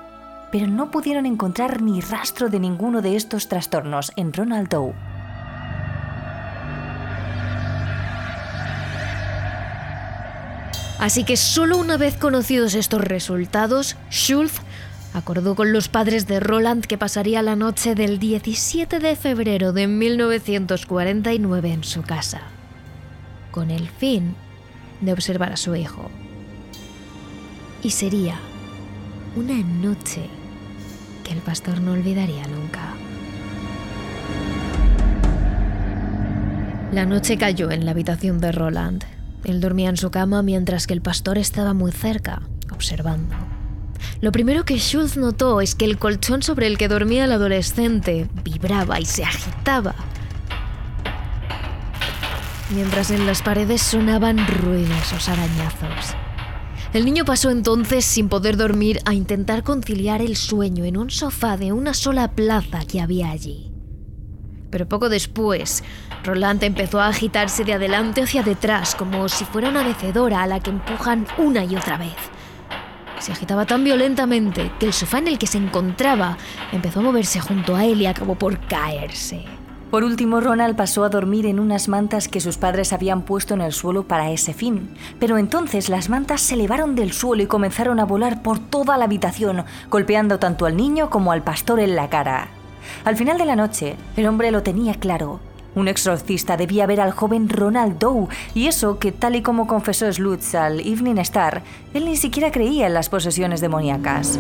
Pero 0.52 0.68
no 0.68 0.92
pudieron 0.92 1.26
encontrar 1.26 1.82
ni 1.82 2.02
rastro 2.02 2.50
de 2.50 2.60
ninguno 2.60 3.02
de 3.02 3.16
estos 3.16 3.48
trastornos 3.48 4.12
en 4.16 4.34
Ronald 4.34 4.70
Doe. 4.70 4.94
Así 11.04 11.26
que 11.26 11.36
solo 11.36 11.78
una 11.78 11.98
vez 11.98 12.16
conocidos 12.16 12.76
estos 12.76 13.02
resultados, 13.02 13.98
Schultz 14.10 14.62
acordó 15.14 15.54
con 15.54 15.74
los 15.74 15.90
padres 15.90 16.28
de 16.28 16.40
Roland 16.40 16.86
que 16.86 16.98
pasaría 16.98 17.42
la 17.42 17.58
noche 17.58 17.94
del 17.94 18.20
17 18.20 19.00
de 19.00 19.18
febrero 19.18 19.74
de 19.74 19.88
1949 19.88 21.74
en 21.74 21.84
su 21.84 22.04
casa, 22.04 22.40
con 23.52 23.70
el 23.70 23.90
fin 23.90 24.34
de 25.02 25.12
observar 25.12 25.52
a 25.52 25.58
su 25.58 25.76
hijo. 25.76 26.10
Y 27.84 27.90
sería 27.90 28.40
una 29.36 29.56
noche 29.56 30.30
que 31.26 31.34
el 31.34 31.40
pastor 31.40 31.82
no 31.82 31.92
olvidaría 31.92 32.48
nunca. 32.48 32.94
La 36.94 37.06
noche 37.06 37.38
cayó 37.38 37.72
en 37.72 37.84
la 37.84 37.92
habitación 37.92 38.40
de 38.40 38.54
Roland. 38.54 39.13
Él 39.44 39.62
dormía 39.62 39.90
en 39.90 39.98
su 39.98 40.12
cama 40.12 40.42
mientras 40.42 40.88
que 40.88 40.94
el 40.94 41.02
pastor 41.02 41.38
estaba 41.38 41.74
muy 41.74 41.92
cerca, 41.92 42.42
observando. 42.72 43.36
Lo 44.22 44.32
primero 44.32 44.66
que 44.66 44.78
Schultz 44.78 45.18
notó 45.18 45.62
es 45.62 45.76
que 45.76 45.86
el 45.86 45.98
colchón 45.98 46.44
sobre 46.44 46.68
el 46.68 46.78
que 46.78 46.88
dormía 46.88 47.26
el 47.26 47.32
adolescente 47.32 48.28
vibraba 48.44 49.00
y 49.00 49.06
se 49.06 49.24
agitaba, 49.24 49.96
mientras 52.70 53.12
en 53.12 53.26
las 53.26 53.42
paredes 53.42 53.82
sonaban 53.82 54.46
ruidosos 54.48 55.30
arañazos. 55.30 56.16
El 56.94 57.06
niño 57.06 57.26
pasó 57.26 57.50
entonces, 57.50 58.06
sin 58.06 58.30
poder 58.30 58.56
dormir, 58.56 59.00
a 59.06 59.14
intentar 59.14 59.64
conciliar 59.64 60.22
el 60.22 60.36
sueño 60.36 60.86
en 60.86 60.98
un 60.98 61.10
sofá 61.10 61.58
de 61.58 61.72
una 61.72 61.94
sola 61.94 62.32
plaza 62.32 62.82
que 62.86 63.02
había 63.02 63.32
allí. 63.32 63.73
Pero 64.74 64.88
poco 64.88 65.08
después, 65.08 65.84
Roland 66.24 66.64
empezó 66.64 67.00
a 67.00 67.10
agitarse 67.10 67.64
de 67.64 67.74
adelante 67.74 68.24
hacia 68.24 68.42
detrás, 68.42 68.96
como 68.96 69.30
si 69.30 69.46
fuera 69.46 69.70
una 69.70 69.84
mecedora 69.84 70.42
a 70.42 70.48
la 70.48 70.60
que 70.62 70.72
empujan 70.72 71.28
una 71.38 71.64
y 71.64 71.76
otra 71.76 71.98
vez. 71.98 72.16
Se 73.20 73.34
agitaba 73.34 73.68
tan 73.68 73.84
violentamente 73.84 74.72
que 74.80 74.88
el 74.88 74.94
sofá 74.94 75.20
en 75.20 75.28
el 75.28 75.38
que 75.38 75.46
se 75.46 75.60
encontraba 75.60 76.40
empezó 76.72 77.02
a 77.02 77.04
moverse 77.04 77.40
junto 77.40 77.76
a 77.76 77.86
él 77.86 78.02
y 78.02 78.08
acabó 78.08 78.34
por 78.34 78.58
caerse. 78.62 79.46
Por 79.92 80.04
último, 80.04 80.42
Ronald 80.42 80.76
pasó 80.76 81.04
a 81.04 81.10
dormir 81.10 81.46
en 81.46 81.60
unas 81.60 81.88
mantas 81.88 82.28
que 82.28 82.42
sus 82.42 82.58
padres 82.58 82.94
habían 82.94 83.22
puesto 83.22 83.54
en 83.54 83.62
el 83.62 83.74
suelo 83.74 84.08
para 84.08 84.32
ese 84.32 84.56
fin. 84.56 84.96
Pero 85.20 85.38
entonces 85.38 85.88
las 85.88 86.10
mantas 86.10 86.42
se 86.42 86.56
elevaron 86.56 86.96
del 86.96 87.14
suelo 87.14 87.44
y 87.44 87.46
comenzaron 87.46 88.00
a 88.00 88.06
volar 88.06 88.42
por 88.42 88.58
toda 88.58 88.98
la 88.98 89.06
habitación, 89.06 89.66
golpeando 89.92 90.40
tanto 90.40 90.66
al 90.66 90.76
niño 90.76 91.12
como 91.12 91.32
al 91.32 91.44
pastor 91.44 91.80
en 91.80 91.96
la 91.96 92.10
cara. 92.10 92.63
Al 93.06 93.16
final 93.16 93.38
de 93.38 93.46
la 93.46 93.56
noche, 93.56 93.96
el 94.18 94.28
hombre 94.28 94.52
lo 94.52 94.64
tenía 94.64 94.94
claro. 94.96 95.40
Un 95.76 95.88
exorcista 95.88 96.56
debía 96.56 96.86
ver 96.86 97.02
al 97.02 97.12
joven 97.12 97.50
Ronald 97.50 97.98
Doe, 97.98 98.28
y 98.54 98.68
eso 98.68 99.00
que, 99.00 99.12
tal 99.12 99.36
y 99.36 99.42
como 99.42 99.68
confesó 99.68 100.12
Slutz 100.12 100.54
al 100.56 100.80
Evening 100.80 101.18
Star, 101.18 101.64
él 101.94 102.06
ni 102.06 102.16
siquiera 102.16 102.52
creía 102.52 102.88
en 102.88 102.94
las 102.94 103.10
posesiones 103.10 103.60
demoníacas. 103.60 104.38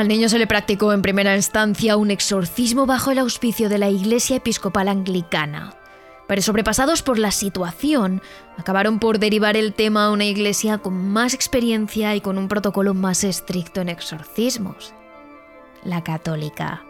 Al 0.00 0.08
niño 0.08 0.30
se 0.30 0.38
le 0.38 0.46
practicó 0.46 0.94
en 0.94 1.02
primera 1.02 1.36
instancia 1.36 1.98
un 1.98 2.10
exorcismo 2.10 2.86
bajo 2.86 3.10
el 3.10 3.18
auspicio 3.18 3.68
de 3.68 3.76
la 3.76 3.90
Iglesia 3.90 4.36
Episcopal 4.36 4.88
Anglicana, 4.88 5.74
pero 6.30 6.42
sobrepasados 6.42 7.02
por 7.02 7.18
la 7.18 7.32
situación, 7.32 8.22
acabaron 8.56 9.00
por 9.00 9.18
derivar 9.18 9.56
el 9.56 9.74
tema 9.74 10.04
a 10.04 10.10
una 10.12 10.26
iglesia 10.26 10.78
con 10.78 11.10
más 11.10 11.34
experiencia 11.34 12.14
y 12.14 12.20
con 12.20 12.38
un 12.38 12.46
protocolo 12.46 12.94
más 12.94 13.24
estricto 13.24 13.80
en 13.80 13.88
exorcismos, 13.88 14.94
la 15.82 16.04
católica. 16.04 16.84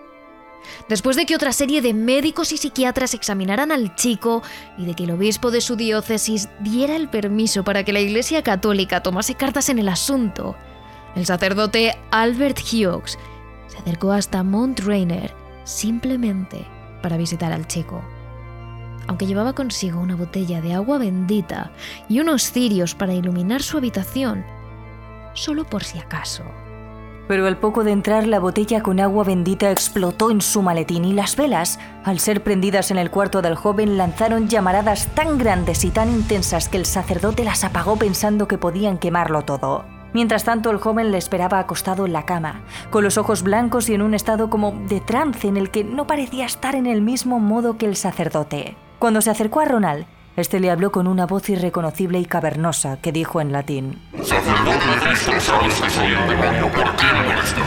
Después 0.91 1.17
de 1.17 1.25
que 1.25 1.37
otra 1.37 1.55
serie 1.55 1.81
de 1.81 1.95
médicos 1.95 2.53
y 2.53 2.59
psiquiatras 2.59 3.15
examinaran 3.15 3.73
al 3.73 3.95
chico 3.95 4.43
y 4.77 4.85
de 4.85 4.93
que 4.93 5.05
el 5.05 5.13
obispo 5.13 5.51
de 5.51 5.63
su 5.63 5.75
diócesis 5.75 6.51
diera 6.61 6.95
el 6.95 7.09
permiso 7.09 7.65
para 7.65 7.83
que 7.83 7.95
la 7.95 8.01
Iglesia 8.01 8.43
Católica 8.43 9.03
tomase 9.03 9.37
cartas 9.37 9.71
en 9.71 9.79
el 9.79 9.89
asunto, 9.89 10.55
el 11.17 11.25
sacerdote 11.25 11.97
Albert 12.11 12.59
Hughes 12.59 13.19
se 13.69 13.79
acercó 13.79 14.13
hasta 14.13 14.43
Mount 14.43 14.81
Rainer 14.81 15.33
simplemente 15.65 16.67
para 17.01 17.17
visitar 17.17 17.55
al 17.55 17.67
chico 17.67 18.05
aunque 19.11 19.27
llevaba 19.27 19.55
consigo 19.55 19.99
una 19.99 20.15
botella 20.15 20.61
de 20.61 20.73
agua 20.73 20.97
bendita 20.97 21.73
y 22.09 22.21
unos 22.21 22.53
cirios 22.53 22.95
para 22.95 23.13
iluminar 23.13 23.61
su 23.61 23.77
habitación, 23.77 24.45
solo 25.35 25.65
por 25.65 25.83
si 25.83 25.99
acaso. 25.99 26.45
Pero 27.27 27.49
al 27.49 27.59
poco 27.59 27.83
de 27.83 27.91
entrar, 27.91 28.29
la 28.29 28.39
botella 28.39 28.85
con 28.85 29.01
agua 29.01 29.25
bendita 29.25 29.73
explotó 29.73 30.31
en 30.31 30.41
su 30.41 30.63
maletín 30.63 31.05
y 31.05 31.13
las 31.13 31.35
velas, 31.35 31.81
al 32.05 32.21
ser 32.21 32.45
prendidas 32.45 32.93
en 32.93 32.99
el 32.99 33.11
cuarto 33.11 33.43
del 33.43 33.57
joven, 33.57 33.97
lanzaron 33.97 34.47
llamaradas 34.47 35.09
tan 35.09 35.39
grandes 35.39 35.85
y 35.85 35.91
tan 35.91 36.09
intensas 36.09 36.69
que 36.69 36.77
el 36.77 36.87
sacerdote 36.87 37.43
las 37.43 37.65
apagó 37.65 37.97
pensando 37.97 38.47
que 38.47 38.59
podían 38.59 38.97
quemarlo 38.97 39.43
todo. 39.43 39.87
Mientras 40.13 40.45
tanto, 40.45 40.71
el 40.71 40.79
joven 40.79 41.11
le 41.11 41.19
esperaba 41.19 41.59
acostado 41.59 42.07
en 42.07 42.13
la 42.13 42.27
cama, 42.27 42.63
con 42.91 43.03
los 43.03 43.19
ojos 43.19 43.43
blancos 43.43 43.89
y 43.89 43.95
en 43.95 44.03
un 44.03 44.15
estado 44.15 44.51
como 44.51 44.71
de 44.89 45.01
trance 45.01 45.49
en 45.49 45.57
el 45.57 45.73
que 45.73 45.83
no 45.83 46.07
parecía 46.07 46.47
estar 46.47 46.77
en 46.77 46.87
el 46.87 47.03
mismo 47.03 47.41
modo 47.41 47.77
que 47.77 47.87
el 47.87 47.97
sacerdote. 47.97 48.77
Cuando 49.01 49.23
se 49.23 49.31
acercó 49.31 49.61
a 49.61 49.65
Ronald, 49.65 50.05
este 50.37 50.61
le 50.61 50.71
habló 50.71 50.93
con 50.93 51.07
una 51.07 51.25
voz 51.27 51.49
irreconocible 51.49 52.21
y 52.21 52.27
cavernosa 52.27 52.99
que 52.99 53.13
dijo 53.13 53.41
en 53.41 53.51
latín: 53.51 53.99
Sacerdote 54.23 54.73
de 54.73 55.09
Cristo, 55.09 55.33
sabes 55.41 55.81
que 55.81 55.89
soy 55.89 56.13
un 56.13 56.29
demonio, 56.29 56.71
¿por 56.71 56.97
qué 56.97 57.07
me 57.07 57.29
molestas? 57.29 57.65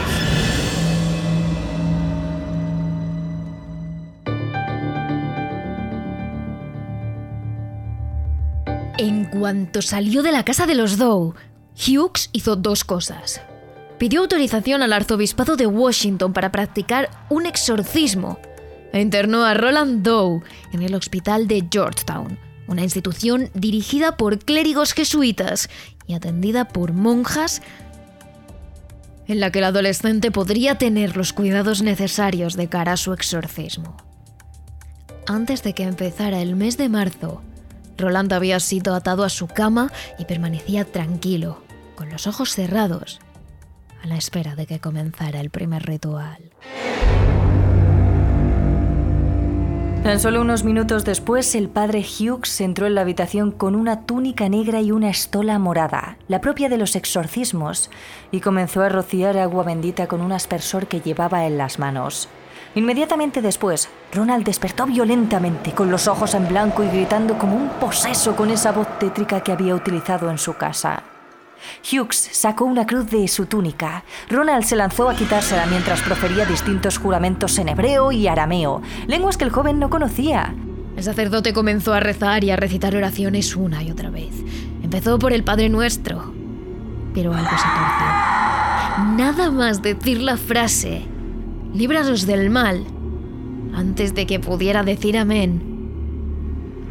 En 8.99 9.25
cuanto 9.25 9.81
salió 9.81 10.21
de 10.21 10.31
la 10.31 10.45
casa 10.45 10.67
de 10.67 10.75
los 10.75 10.99
Doe, 10.99 11.33
Hughes 11.75 12.29
hizo 12.31 12.55
dos 12.55 12.83
cosas. 12.83 13.41
Pidió 13.97 14.21
autorización 14.21 14.83
al 14.83 14.93
arzobispado 14.93 15.55
de 15.55 15.65
Washington 15.65 16.31
para 16.31 16.51
practicar 16.51 17.09
un 17.29 17.47
exorcismo 17.47 18.37
internó 19.01 19.43
a 19.45 19.53
Roland 19.53 20.03
Doe 20.03 20.41
en 20.71 20.81
el 20.81 20.95
hospital 20.95 21.47
de 21.47 21.67
Georgetown, 21.71 22.38
una 22.67 22.83
institución 22.83 23.50
dirigida 23.53 24.17
por 24.17 24.39
clérigos 24.39 24.93
jesuitas 24.93 25.69
y 26.07 26.13
atendida 26.13 26.67
por 26.67 26.93
monjas 26.93 27.62
en 29.27 29.39
la 29.39 29.51
que 29.51 29.59
el 29.59 29.65
adolescente 29.65 30.31
podría 30.31 30.77
tener 30.77 31.15
los 31.15 31.33
cuidados 31.33 31.81
necesarios 31.81 32.55
de 32.55 32.67
cara 32.67 32.93
a 32.93 32.97
su 32.97 33.13
exorcismo. 33.13 33.97
Antes 35.25 35.63
de 35.63 35.73
que 35.73 35.83
empezara 35.83 36.41
el 36.41 36.55
mes 36.55 36.77
de 36.77 36.89
marzo, 36.89 37.41
Roland 37.97 38.33
había 38.33 38.59
sido 38.59 38.95
atado 38.95 39.23
a 39.23 39.29
su 39.29 39.47
cama 39.47 39.91
y 40.19 40.25
permanecía 40.25 40.83
tranquilo, 40.83 41.63
con 41.95 42.09
los 42.09 42.27
ojos 42.27 42.53
cerrados, 42.53 43.19
a 44.03 44.07
la 44.07 44.17
espera 44.17 44.55
de 44.55 44.65
que 44.65 44.79
comenzara 44.79 45.39
el 45.39 45.50
primer 45.50 45.83
ritual. 45.85 46.51
Tan 50.03 50.19
solo 50.19 50.41
unos 50.41 50.65
minutos 50.65 51.05
después, 51.05 51.55
el 51.55 51.69
padre 51.69 52.03
Hughes 52.03 52.60
entró 52.60 52.88
en 52.88 52.95
la 52.95 53.01
habitación 53.01 53.51
con 53.51 53.74
una 53.74 54.01
túnica 54.01 54.50
negra 54.50 54.81
y 54.81 54.91
una 54.91 55.10
estola 55.10 55.57
morada, 55.60 56.17
la 56.27 56.41
propia 56.41 56.67
de 56.67 56.77
los 56.77 56.98
exorcismos, 56.98 57.89
y 58.29 58.41
comenzó 58.41 58.81
a 58.81 58.89
rociar 58.89 59.38
agua 59.38 59.63
bendita 59.63 60.07
con 60.07 60.19
un 60.19 60.33
aspersor 60.33 60.88
que 60.88 61.00
llevaba 61.00 61.45
en 61.45 61.57
las 61.57 61.79
manos. 61.79 62.27
Inmediatamente 62.75 63.41
después, 63.41 63.88
Ronald 64.12 64.43
despertó 64.43 64.86
violentamente, 64.86 65.72
con 65.72 65.89
los 65.89 66.10
ojos 66.10 66.33
en 66.33 66.50
blanco 66.50 66.83
y 66.83 66.89
gritando 66.89 67.38
como 67.38 67.55
un 67.55 67.69
poseso 67.69 68.36
con 68.36 68.50
esa 68.50 68.74
voz 68.74 69.00
tétrica 69.00 69.39
que 69.39 69.53
había 69.53 69.74
utilizado 69.74 70.29
en 70.29 70.38
su 70.38 70.55
casa. 70.55 71.03
Hughes 71.84 72.29
sacó 72.32 72.65
una 72.65 72.86
cruz 72.86 73.10
de 73.10 73.27
su 73.27 73.46
túnica. 73.46 74.03
Ronald 74.29 74.63
se 74.63 74.75
lanzó 74.75 75.10
a 75.10 75.15
quitársela 75.15 75.65
mientras 75.65 76.01
profería 76.01 76.46
distintos 76.46 76.98
juramentos 76.98 77.58
en 77.60 77.70
hebreo 77.70 78.12
y 78.12 78.27
arameo, 78.27 78.82
lenguas 79.08 79.38
que 79.38 79.46
el 79.46 79.51
joven 79.51 79.79
no 79.79 79.89
conocía. 79.89 80.53
El 80.96 81.03
sacerdote 81.03 81.53
comenzó 81.53 81.93
a 81.93 82.00
rezar 82.00 82.43
y 82.43 82.51
a 82.51 82.55
recitar 82.55 82.96
oraciones 82.96 83.55
una 83.55 83.84
y 83.84 83.91
otra 83.91 84.10
vez. 84.10 84.34
Empezó 84.84 85.17
por 85.17 85.34
el 85.34 85.43
Padre 85.43 85.70
Nuestro, 85.70 86.34
pero 87.13 87.34
algo 87.34 87.50
se 87.50 87.55
torció. 87.55 89.15
Nada 89.15 89.51
más 89.51 89.82
decir 89.82 90.22
la 90.22 90.38
frase, 90.38 91.01
líbranos 91.74 92.27
del 92.27 92.50
mal, 92.50 92.86
antes 93.74 94.13
de 94.13 94.27
que 94.27 94.39
pudiera 94.39 94.84
decir 94.84 95.17
amén, 95.17 95.73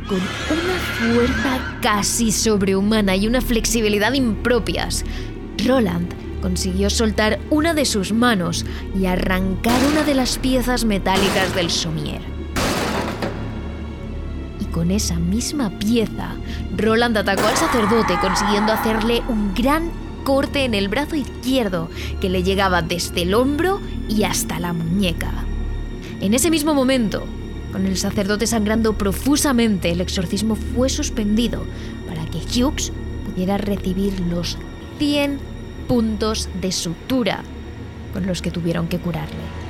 con 0.09 0.19
una 0.19 1.15
fuerza 1.15 1.79
casi 1.81 2.33
sobrehumana 2.33 3.17
y 3.17 3.27
una 3.27 3.41
flexibilidad 3.41 4.13
impropias, 4.13 5.05
Roland 5.67 6.13
consiguió 6.41 6.91
soltar 6.91 7.39
una 7.51 7.73
de 7.73 7.85
sus 7.85 8.13
manos 8.13 8.67
y 8.99 9.07
arrancar 9.07 9.81
una 9.93 10.03
de 10.03 10.15
las 10.15 10.39
piezas 10.39 10.85
metálicas 10.85 11.55
del 11.55 11.71
somier. 11.71 12.21
Y 14.61 14.65
con 14.67 14.91
esa 14.91 15.17
misma 15.19 15.71
pieza, 15.79 16.35
Roland 16.77 17.17
atacó 17.17 17.47
al 17.47 17.57
sacerdote 17.57 18.19
consiguiendo 18.21 18.73
hacerle 18.73 19.23
un 19.29 19.55
gran 19.55 19.91
corte 20.25 20.65
en 20.65 20.75
el 20.75 20.89
brazo 20.89 21.17
izquierdo 21.17 21.91
que 22.21 22.29
le 22.29 22.43
llegaba 22.43 22.83
desde 22.83 23.23
el 23.23 23.35
hombro 23.35 23.81
y 24.09 24.25
hasta 24.25 24.59
la 24.61 24.73
muñeca. 24.73 25.33
En 26.21 26.35
ese 26.35 26.51
mismo 26.51 26.75
momento, 26.75 27.25
con 27.73 27.87
el 27.87 27.97
sacerdote 27.97 28.47
sangrando 28.47 28.93
profusamente, 28.93 29.91
el 29.91 30.01
exorcismo 30.01 30.55
fue 30.55 30.89
suspendido 30.89 31.65
para 32.07 32.25
que 32.27 32.39
Hughes 32.39 32.93
pudiera 33.25 33.57
recibir 33.57 34.21
los 34.21 34.59
100 34.99 35.39
puntos 35.89 36.49
de 36.61 36.71
sutura 36.71 37.43
con 38.13 38.27
los 38.27 38.43
que 38.43 38.51
tuvieron 38.51 38.89
que 38.89 38.99
curarle. 38.99 39.62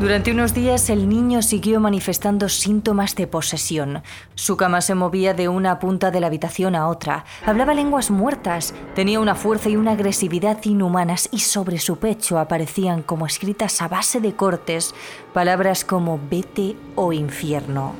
Durante 0.00 0.30
unos 0.30 0.52
días 0.52 0.90
el 0.90 1.08
niño 1.08 1.40
siguió 1.40 1.80
manifestando 1.80 2.50
síntomas 2.50 3.14
de 3.14 3.26
posesión. 3.26 4.02
Su 4.34 4.58
cama 4.58 4.82
se 4.82 4.94
movía 4.94 5.32
de 5.32 5.48
una 5.48 5.78
punta 5.78 6.10
de 6.10 6.20
la 6.20 6.26
habitación 6.26 6.74
a 6.74 6.88
otra, 6.88 7.24
hablaba 7.46 7.72
lenguas 7.72 8.10
muertas, 8.10 8.74
tenía 8.94 9.20
una 9.20 9.34
fuerza 9.34 9.70
y 9.70 9.76
una 9.76 9.92
agresividad 9.92 10.62
inhumanas 10.64 11.30
y 11.32 11.38
sobre 11.38 11.78
su 11.78 11.96
pecho 11.96 12.38
aparecían 12.38 13.02
como 13.02 13.24
escritas 13.24 13.80
a 13.80 13.88
base 13.88 14.20
de 14.20 14.34
cortes 14.34 14.94
palabras 15.32 15.82
como 15.82 16.20
vete 16.30 16.76
o 16.94 17.14
infierno. 17.14 17.94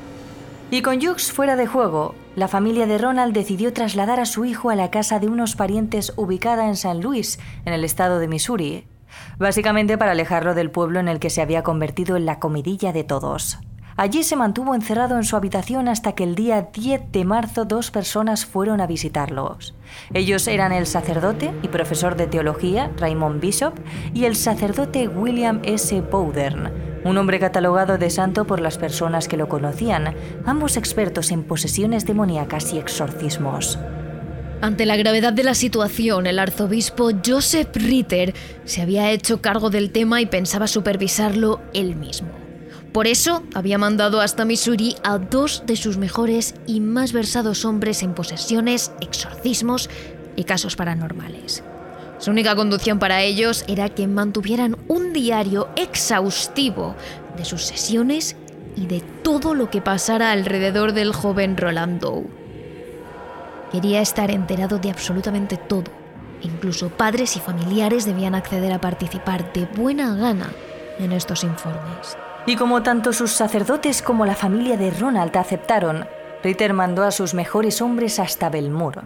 Y 0.70 0.82
con 0.82 0.98
Hughes 0.98 1.32
fuera 1.32 1.56
de 1.56 1.66
juego, 1.66 2.14
la 2.34 2.48
familia 2.48 2.86
de 2.86 2.98
Ronald 2.98 3.32
decidió 3.32 3.72
trasladar 3.72 4.20
a 4.20 4.26
su 4.26 4.44
hijo 4.44 4.68
a 4.68 4.76
la 4.76 4.90
casa 4.90 5.18
de 5.18 5.28
unos 5.28 5.56
parientes 5.56 6.12
ubicada 6.16 6.68
en 6.68 6.76
San 6.76 7.00
Luis, 7.00 7.38
en 7.64 7.72
el 7.72 7.84
estado 7.84 8.18
de 8.18 8.28
Missouri, 8.28 8.84
básicamente 9.38 9.98
para 9.98 10.12
alejarlo 10.12 10.55
del 10.55 10.70
pueblo 10.70 11.00
en 11.00 11.09
el 11.09 11.18
que 11.18 11.31
se 11.31 11.42
había 11.42 11.62
convertido 11.62 12.16
en 12.16 12.26
la 12.26 12.38
comidilla 12.38 12.92
de 12.92 13.05
todos. 13.05 13.59
Allí 13.98 14.24
se 14.24 14.37
mantuvo 14.37 14.74
encerrado 14.74 15.16
en 15.16 15.24
su 15.24 15.37
habitación 15.37 15.88
hasta 15.88 16.12
que 16.12 16.24
el 16.24 16.35
día 16.35 16.68
10 16.70 17.12
de 17.12 17.24
marzo 17.24 17.64
dos 17.64 17.90
personas 17.90 18.44
fueron 18.44 18.83
a 18.83 18.87
visitarlos. 18.87 19.74
Ellos 20.12 20.46
eran 20.48 20.72
el 20.72 20.87
sacerdote 20.87 21.55
y 21.62 21.68
profesor 21.68 22.14
de 22.14 22.26
teología, 22.26 22.90
Raymond 22.98 23.40
Bishop, 23.40 23.72
y 24.12 24.26
el 24.26 24.37
sacerdote 24.37 25.09
William 25.09 25.62
S. 25.64 25.98
Bowdern, 26.02 26.70
un 27.05 27.16
hombre 27.16 27.40
catalogado 27.40 27.96
de 27.96 28.11
santo 28.11 28.46
por 28.46 28.61
las 28.61 28.76
personas 28.76 29.29
que 29.29 29.38
lo 29.38 29.48
conocían, 29.48 30.14
ambos 30.44 30.76
expertos 30.76 31.31
en 31.31 31.44
posesiones 31.44 32.05
demoníacas 32.05 32.74
y 32.74 32.79
exorcismos. 32.79 33.79
Ante 34.62 34.87
la 34.87 34.97
gravedad 34.97 35.35
de 35.35 35.45
la 35.45 35.55
situación, 35.55 36.27
el 36.27 36.38
arzobispo 36.38 37.11
Joseph 37.25 37.69
Ritter 37.75 38.35
se 38.64 38.81
había 38.81 39.11
hecho 39.11 39.42
cargo 39.42 39.69
del 39.69 39.90
tema 39.90 40.23
y 40.23 40.27
pensaba 40.27 40.66
supervisarlo 40.66 41.61
él 41.75 41.95
mismo. 41.95 42.29
Por 42.92 43.07
eso 43.07 43.42
había 43.53 43.77
mandado 43.77 44.23
hasta 44.23 44.47
Missouri 44.47 44.97
a 45.05 45.19
dos 45.19 45.64
de 45.66 45.77
sus 45.77 45.99
mejores 45.99 46.55
y 46.66 46.81
más 46.81 47.12
versados 47.12 47.66
hombres 47.66 48.03
en 48.03 48.14
posesiones, 48.14 48.92
exorcismos 49.03 49.90
y 50.37 50.45
casos 50.45 50.75
paranormales. 50.75 51.62
Su 52.19 52.31
única 52.31 52.57
conducción 52.57 52.99
para 52.99 53.23
ellos 53.23 53.62
era 53.69 53.90
que 53.90 54.07
mantuvieran 54.07 54.79
un 54.88 55.12
diario 55.12 55.69
exhaustivo 55.77 56.97
de 57.37 57.45
sus 57.45 57.62
sesiones 57.62 58.37
y 58.75 58.87
de 58.87 59.03
todo 59.23 59.55
lo 59.55 59.69
que 59.69 59.83
pasara 59.83 60.33
alrededor 60.33 60.95
del 60.95 61.12
joven 61.12 61.59
Roland. 61.59 62.03
Quería 63.72 64.00
estar 64.00 64.31
enterado 64.31 64.79
de 64.79 64.90
absolutamente 64.90 65.57
todo. 65.57 65.90
Incluso 66.42 66.90
padres 66.90 67.37
y 67.37 67.40
familiares 67.40 68.07
debían 68.07 68.35
acceder 68.35 68.72
a 68.72 68.81
participar 68.81 69.52
de 69.52 69.66
buena 69.66 70.14
gana 70.14 70.50
en 70.98 71.12
estos 71.12 71.44
informes. 71.44 72.16
Y 72.46 72.57
como 72.57 72.83
tanto 72.83 73.12
sus 73.12 73.33
sacerdotes 73.33 74.02
como 74.02 74.24
la 74.24 74.37
familia 74.37 74.76
de 74.76 74.90
Ronald 74.90 75.37
aceptaron, 75.37 76.07
Ritter 76.44 76.72
mandó 76.72 77.02
a 77.02 77.11
sus 77.11 77.35
mejores 77.35 77.83
hombres 77.83 78.20
hasta 78.20 78.48
Belmore. 78.50 79.02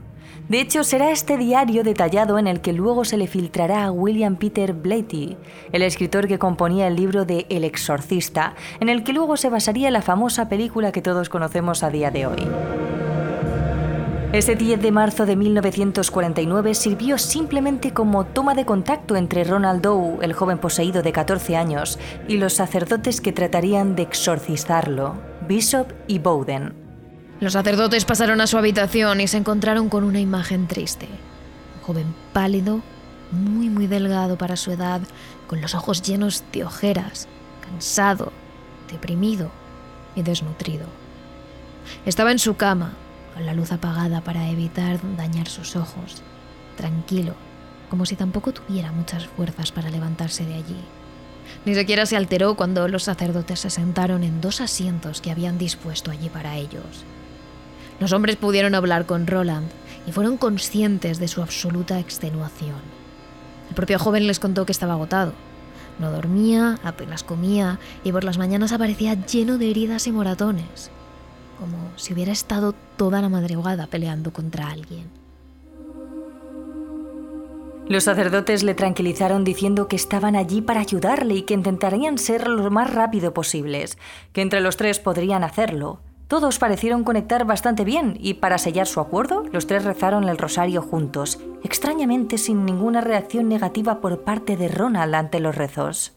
De 0.49 0.61
hecho, 0.61 0.85
será 0.85 1.11
este 1.11 1.39
diario 1.39 1.85
detallado 1.85 2.39
en 2.39 2.47
el 2.47 2.61
que 2.61 2.73
luego 2.73 3.05
se 3.05 3.17
le 3.17 3.29
filtrará 3.29 3.85
a 3.85 3.93
William 3.93 4.37
Peter 4.37 4.73
Blatty, 4.73 5.37
el 5.73 5.83
escritor 5.83 6.27
que 6.27 6.39
componía 6.39 6.89
el 6.89 6.97
libro 6.97 7.25
de 7.25 7.47
El 7.49 7.65
Exorcista, 7.65 8.55
en 8.81 8.89
el 8.89 9.05
que 9.05 9.13
luego 9.13 9.37
se 9.37 9.49
basaría 9.49 9.91
la 9.91 10.03
famosa 10.03 10.49
película 10.49 10.93
que 10.93 11.03
todos 11.03 11.29
conocemos 11.29 11.83
a 11.83 11.91
día 11.91 12.11
de 12.11 12.27
hoy. 12.27 12.90
Ese 14.33 14.55
10 14.55 14.81
de 14.81 14.93
marzo 14.93 15.27
de 15.27 15.35
1949 15.35 16.75
sirvió 16.75 17.19
simplemente 17.19 17.93
como 17.93 18.25
toma 18.25 18.55
de 18.55 18.65
contacto 18.65 19.17
entre 19.17 19.43
Ronald 19.43 19.83
Doe, 19.83 20.19
el 20.23 20.35
joven 20.35 20.59
poseído 20.59 21.03
de 21.03 21.11
14 21.11 21.57
años, 21.57 21.99
y 22.29 22.37
los 22.37 22.53
sacerdotes 22.53 23.21
que 23.21 23.33
tratarían 23.33 23.97
de 23.97 24.03
exorcizarlo, 24.03 25.17
Bishop 25.49 25.89
y 26.07 26.21
Bowden. 26.21 26.75
Los 27.41 27.55
sacerdotes 27.55 28.05
pasaron 28.05 28.41
a 28.41 28.47
su 28.47 28.57
habitación 28.57 29.21
y 29.21 29.27
se 29.27 29.37
encontraron 29.37 29.89
con 29.89 30.05
una 30.05 30.21
imagen 30.21 30.69
triste. 30.69 31.09
Un 31.79 31.83
joven 31.83 32.15
pálido, 32.33 32.83
muy 33.33 33.69
muy 33.69 33.89
delgado 33.89 34.39
para 34.39 34.57
su 34.57 34.71
edad, 34.71 35.01
con 35.49 35.61
los 35.61 35.75
ojos 35.75 36.03
llenos 36.03 36.45
de 36.53 36.65
ojeras, 36.65 37.27
cansado, 37.69 38.31
deprimido 38.93 39.51
y 40.15 40.23
desnutrido. 40.23 40.87
Estaba 42.07 42.31
en 42.31 42.39
su 42.39 42.55
cama, 42.55 42.93
la 43.47 43.55
luz 43.55 43.73
apagada 43.73 44.21
para 44.21 44.49
evitar 44.49 45.01
dañar 45.17 45.49
sus 45.49 45.77
ojos, 45.77 46.23
tranquilo, 46.77 47.35
como 47.89 48.07
si 48.07 48.17
tampoco 48.17 48.53
tuviera 48.53 48.93
muchas 48.93 49.27
fuerzas 49.27 49.73
para 49.73 49.91
levantarse 49.91 50.45
de 50.45 50.55
allí. 50.55 50.81
Ni 51.65 51.75
siquiera 51.75 52.07
se 52.07 52.17
alteró 52.17 52.55
cuando 52.55 52.87
los 52.89 53.05
sacerdotes 53.05 53.61
se 53.61 53.71
sentaron 53.71 54.23
en 54.23 54.41
dos 54.41 54.61
asientos 54.61 55.21
que 55.21 55.31
habían 55.31 55.59
dispuesto 55.59 56.11
allí 56.11 56.29
para 56.29 56.57
ellos. 56.57 57.05
Los 57.99 58.13
hombres 58.13 58.37
pudieron 58.37 58.75
hablar 58.75 59.05
con 59.07 59.27
Roland 59.27 59.69
y 60.07 60.13
fueron 60.13 60.37
conscientes 60.37 61.19
de 61.19 61.29
su 61.29 61.43
absoluta 61.43 61.99
extenuación. 61.99 62.81
El 63.69 63.75
propio 63.75 63.99
joven 63.99 64.27
les 64.27 64.39
contó 64.39 64.65
que 64.65 64.73
estaba 64.73 64.95
agotado. 64.95 65.33
No 65.99 66.11
dormía, 66.11 66.79
apenas 66.83 67.25
comía 67.25 67.79
y 68.05 68.13
por 68.13 68.25
las 68.25 68.39
mañanas 68.39 68.73
aparecía 68.73 69.15
lleno 69.27 69.59
de 69.59 69.71
heridas 69.71 70.07
y 70.07 70.13
moratones 70.13 70.91
como 71.61 71.77
si 71.97 72.15
hubiera 72.15 72.33
estado 72.33 72.75
toda 72.97 73.21
la 73.21 73.29
madrugada 73.29 73.87
peleando 73.87 74.33
contra 74.33 74.71
alguien. 74.71 75.21
Los 77.87 78.05
sacerdotes 78.05 78.63
le 78.63 78.75
tranquilizaron 78.75 79.45
diciendo 79.45 79.89
que 79.89 79.97
estaban 79.97 80.37
allí 80.37 80.63
para 80.63 80.81
ayudarle 80.81 81.35
y 81.35 81.43
que 81.43 81.55
intentarían 81.55 82.19
ser 82.19 82.47
lo 82.47 82.71
más 82.71 82.95
rápido 82.95 83.35
posibles, 83.35 83.99
que 84.33 84.43
entre 84.43 84.61
los 84.61 84.77
tres 84.77 85.01
podrían 85.01 85.43
hacerlo. 85.43 86.01
Todos 86.29 86.61
parecieron 86.61 87.03
conectar 87.03 87.45
bastante 87.45 87.83
bien 87.83 88.17
y 88.21 88.35
para 88.35 88.59
sellar 88.59 88.87
su 88.87 89.01
acuerdo, 89.01 89.43
los 89.53 89.67
tres 89.67 89.85
rezaron 89.85 90.29
el 90.29 90.39
rosario 90.39 90.83
juntos, 90.83 91.41
extrañamente 91.65 92.39
sin 92.39 92.65
ninguna 92.65 93.01
reacción 93.01 93.49
negativa 93.49 94.01
por 94.01 94.23
parte 94.23 94.57
de 94.57 94.69
Ronald 94.69 95.17
ante 95.17 95.41
los 95.41 95.57
rezos. 95.57 96.13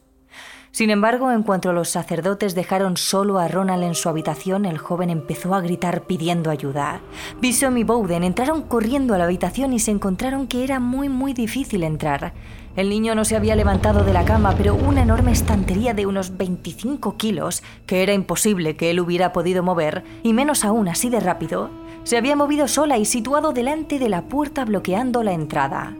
Sin 0.74 0.90
embargo, 0.90 1.30
en 1.30 1.44
cuanto 1.44 1.72
los 1.72 1.88
sacerdotes 1.88 2.56
dejaron 2.56 2.96
solo 2.96 3.38
a 3.38 3.46
Ronald 3.46 3.84
en 3.84 3.94
su 3.94 4.08
habitación, 4.08 4.64
el 4.64 4.78
joven 4.78 5.08
empezó 5.08 5.54
a 5.54 5.60
gritar 5.60 6.02
pidiendo 6.02 6.50
ayuda. 6.50 7.00
Bishop 7.40 7.76
y 7.76 7.84
Bowden 7.84 8.24
entraron 8.24 8.62
corriendo 8.62 9.14
a 9.14 9.18
la 9.18 9.22
habitación 9.22 9.72
y 9.72 9.78
se 9.78 9.92
encontraron 9.92 10.48
que 10.48 10.64
era 10.64 10.80
muy 10.80 11.08
muy 11.08 11.32
difícil 11.32 11.84
entrar. 11.84 12.32
El 12.74 12.88
niño 12.88 13.14
no 13.14 13.24
se 13.24 13.36
había 13.36 13.54
levantado 13.54 14.02
de 14.02 14.12
la 14.12 14.24
cama, 14.24 14.52
pero 14.56 14.74
una 14.74 15.02
enorme 15.02 15.30
estantería 15.30 15.94
de 15.94 16.06
unos 16.06 16.36
25 16.36 17.16
kilos, 17.16 17.62
que 17.86 18.02
era 18.02 18.12
imposible 18.12 18.74
que 18.74 18.90
él 18.90 18.98
hubiera 18.98 19.32
podido 19.32 19.62
mover, 19.62 20.02
y 20.24 20.32
menos 20.32 20.64
aún 20.64 20.88
así 20.88 21.08
de 21.08 21.20
rápido, 21.20 21.70
se 22.02 22.16
había 22.16 22.34
movido 22.34 22.66
sola 22.66 22.98
y 22.98 23.04
situado 23.04 23.52
delante 23.52 24.00
de 24.00 24.08
la 24.08 24.22
puerta 24.22 24.64
bloqueando 24.64 25.22
la 25.22 25.34
entrada. 25.34 25.94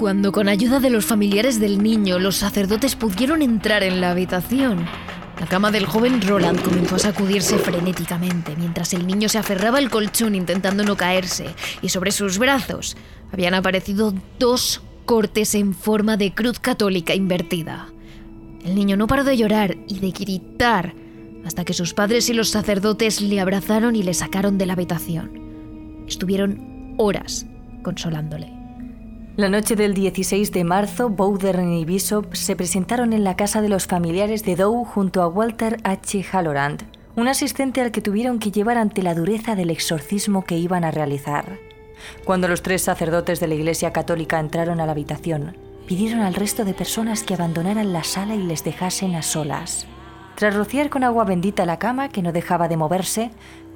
Cuando 0.00 0.32
con 0.32 0.48
ayuda 0.48 0.80
de 0.80 0.88
los 0.88 1.04
familiares 1.04 1.60
del 1.60 1.82
niño 1.82 2.18
los 2.18 2.36
sacerdotes 2.36 2.96
pudieron 2.96 3.42
entrar 3.42 3.82
en 3.82 4.00
la 4.00 4.12
habitación, 4.12 4.86
la 5.38 5.46
cama 5.46 5.70
del 5.70 5.84
joven 5.84 6.22
Roland 6.22 6.58
comenzó 6.62 6.96
a 6.96 7.00
sacudirse 7.00 7.58
frenéticamente 7.58 8.56
mientras 8.56 8.94
el 8.94 9.06
niño 9.06 9.28
se 9.28 9.36
aferraba 9.36 9.76
al 9.76 9.90
colchón 9.90 10.34
intentando 10.34 10.84
no 10.84 10.96
caerse 10.96 11.50
y 11.82 11.90
sobre 11.90 12.12
sus 12.12 12.38
brazos 12.38 12.96
habían 13.30 13.52
aparecido 13.52 14.14
dos 14.38 14.80
cortes 15.04 15.54
en 15.54 15.74
forma 15.74 16.16
de 16.16 16.32
cruz 16.32 16.60
católica 16.60 17.14
invertida. 17.14 17.88
El 18.64 18.76
niño 18.76 18.96
no 18.96 19.06
paró 19.06 19.22
de 19.22 19.36
llorar 19.36 19.76
y 19.86 19.98
de 19.98 20.12
gritar 20.12 20.94
hasta 21.44 21.66
que 21.66 21.74
sus 21.74 21.92
padres 21.92 22.30
y 22.30 22.32
los 22.32 22.48
sacerdotes 22.48 23.20
le 23.20 23.38
abrazaron 23.38 23.94
y 23.94 24.02
le 24.02 24.14
sacaron 24.14 24.56
de 24.56 24.64
la 24.64 24.72
habitación. 24.72 26.06
Estuvieron 26.08 26.94
horas 26.96 27.44
consolándole. 27.82 28.59
La 29.36 29.48
noche 29.48 29.76
del 29.76 29.94
16 29.94 30.50
de 30.50 30.64
marzo, 30.64 31.08
Bowden 31.08 31.72
y 31.72 31.84
Bishop 31.84 32.34
se 32.34 32.56
presentaron 32.56 33.12
en 33.12 33.22
la 33.22 33.36
casa 33.36 33.62
de 33.62 33.68
los 33.68 33.86
familiares 33.86 34.44
de 34.44 34.56
Doe 34.56 34.84
junto 34.84 35.22
a 35.22 35.28
Walter 35.28 35.78
H. 35.84 36.24
Halloran, 36.32 36.78
un 37.14 37.28
asistente 37.28 37.80
al 37.80 37.92
que 37.92 38.02
tuvieron 38.02 38.40
que 38.40 38.50
llevar 38.50 38.76
ante 38.76 39.02
la 39.02 39.14
dureza 39.14 39.54
del 39.54 39.70
exorcismo 39.70 40.44
que 40.44 40.58
iban 40.58 40.82
a 40.84 40.90
realizar. 40.90 41.58
Cuando 42.24 42.48
los 42.48 42.62
tres 42.62 42.82
sacerdotes 42.82 43.38
de 43.38 43.46
la 43.46 43.54
Iglesia 43.54 43.92
Católica 43.92 44.40
entraron 44.40 44.80
a 44.80 44.86
la 44.86 44.92
habitación, 44.92 45.56
pidieron 45.86 46.20
al 46.20 46.34
resto 46.34 46.64
de 46.64 46.74
personas 46.74 47.22
que 47.22 47.34
abandonaran 47.34 47.92
la 47.92 48.04
sala 48.04 48.34
y 48.34 48.42
les 48.42 48.64
dejasen 48.64 49.14
a 49.14 49.22
solas. 49.22 49.86
Tras 50.34 50.54
rociar 50.54 50.88
con 50.90 51.04
agua 51.04 51.24
bendita 51.24 51.66
la 51.66 51.78
cama, 51.78 52.08
que 52.08 52.22
no 52.22 52.32
dejaba 52.32 52.66
de 52.66 52.76
moverse, 52.76 53.30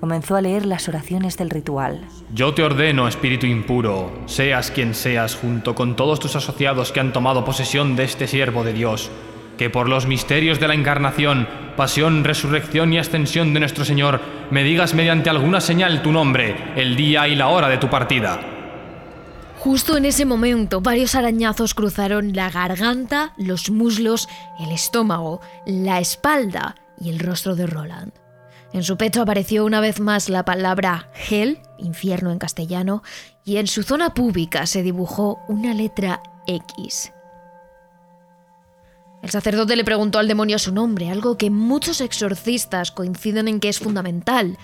comenzó 0.04 0.36
a 0.36 0.42
leer 0.42 0.66
las 0.66 0.86
oraciones 0.86 1.38
del 1.38 1.48
ritual. 1.48 2.02
Yo 2.34 2.52
te 2.52 2.62
ordeno, 2.62 3.08
espíritu 3.08 3.46
impuro, 3.46 4.12
seas 4.26 4.70
quien 4.70 4.94
seas, 4.94 5.34
junto 5.34 5.74
con 5.74 5.96
todos 5.96 6.20
tus 6.20 6.36
asociados 6.36 6.92
que 6.92 7.00
han 7.00 7.14
tomado 7.14 7.46
posesión 7.46 7.96
de 7.96 8.04
este 8.04 8.26
siervo 8.26 8.64
de 8.64 8.74
Dios, 8.74 9.10
que 9.56 9.70
por 9.70 9.88
los 9.88 10.06
misterios 10.06 10.60
de 10.60 10.68
la 10.68 10.74
encarnación, 10.74 11.48
pasión, 11.74 12.22
resurrección 12.22 12.92
y 12.92 12.98
ascensión 12.98 13.54
de 13.54 13.60
nuestro 13.60 13.86
Señor, 13.86 14.20
me 14.50 14.62
digas 14.62 14.92
mediante 14.92 15.30
alguna 15.30 15.62
señal 15.62 16.02
tu 16.02 16.12
nombre, 16.12 16.54
el 16.76 16.96
día 16.96 17.26
y 17.26 17.34
la 17.34 17.48
hora 17.48 17.70
de 17.70 17.78
tu 17.78 17.88
partida. 17.88 18.42
Justo 19.60 19.96
en 19.96 20.04
ese 20.04 20.26
momento, 20.26 20.82
varios 20.82 21.14
arañazos 21.14 21.72
cruzaron 21.72 22.34
la 22.34 22.50
garganta, 22.50 23.32
los 23.38 23.70
muslos, 23.70 24.28
el 24.60 24.70
estómago, 24.70 25.40
la 25.64 25.98
espalda 25.98 26.74
y 27.00 27.08
el 27.08 27.20
rostro 27.20 27.56
de 27.56 27.66
Roland. 27.66 28.23
En 28.74 28.82
su 28.82 28.98
pecho 28.98 29.22
apareció 29.22 29.64
una 29.64 29.80
vez 29.80 30.00
más 30.00 30.28
la 30.28 30.44
palabra 30.44 31.10
Hell, 31.30 31.62
infierno 31.78 32.30
en 32.30 32.38
castellano, 32.38 33.02
y 33.42 33.56
en 33.56 33.66
su 33.66 33.82
zona 33.82 34.12
pública 34.12 34.66
se 34.66 34.82
dibujó 34.82 35.40
una 35.48 35.72
letra 35.72 36.22
X. 36.46 37.12
El 39.22 39.30
sacerdote 39.30 39.76
le 39.76 39.84
preguntó 39.84 40.18
al 40.18 40.28
demonio 40.28 40.58
su 40.58 40.74
nombre, 40.74 41.10
algo 41.10 41.38
que 41.38 41.48
muchos 41.48 42.02
exorcistas 42.02 42.90
coinciden 42.90 43.48
en 43.48 43.58
que 43.58 43.70
es 43.70 43.78
fundamental, 43.78 44.58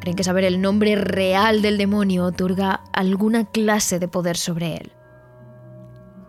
Creen 0.00 0.16
que 0.16 0.24
saber 0.24 0.44
el 0.44 0.60
nombre 0.62 0.96
real 0.96 1.60
del 1.60 1.76
demonio 1.76 2.24
otorga 2.24 2.82
alguna 2.92 3.44
clase 3.44 3.98
de 3.98 4.08
poder 4.08 4.36
sobre 4.38 4.76
él. 4.76 4.92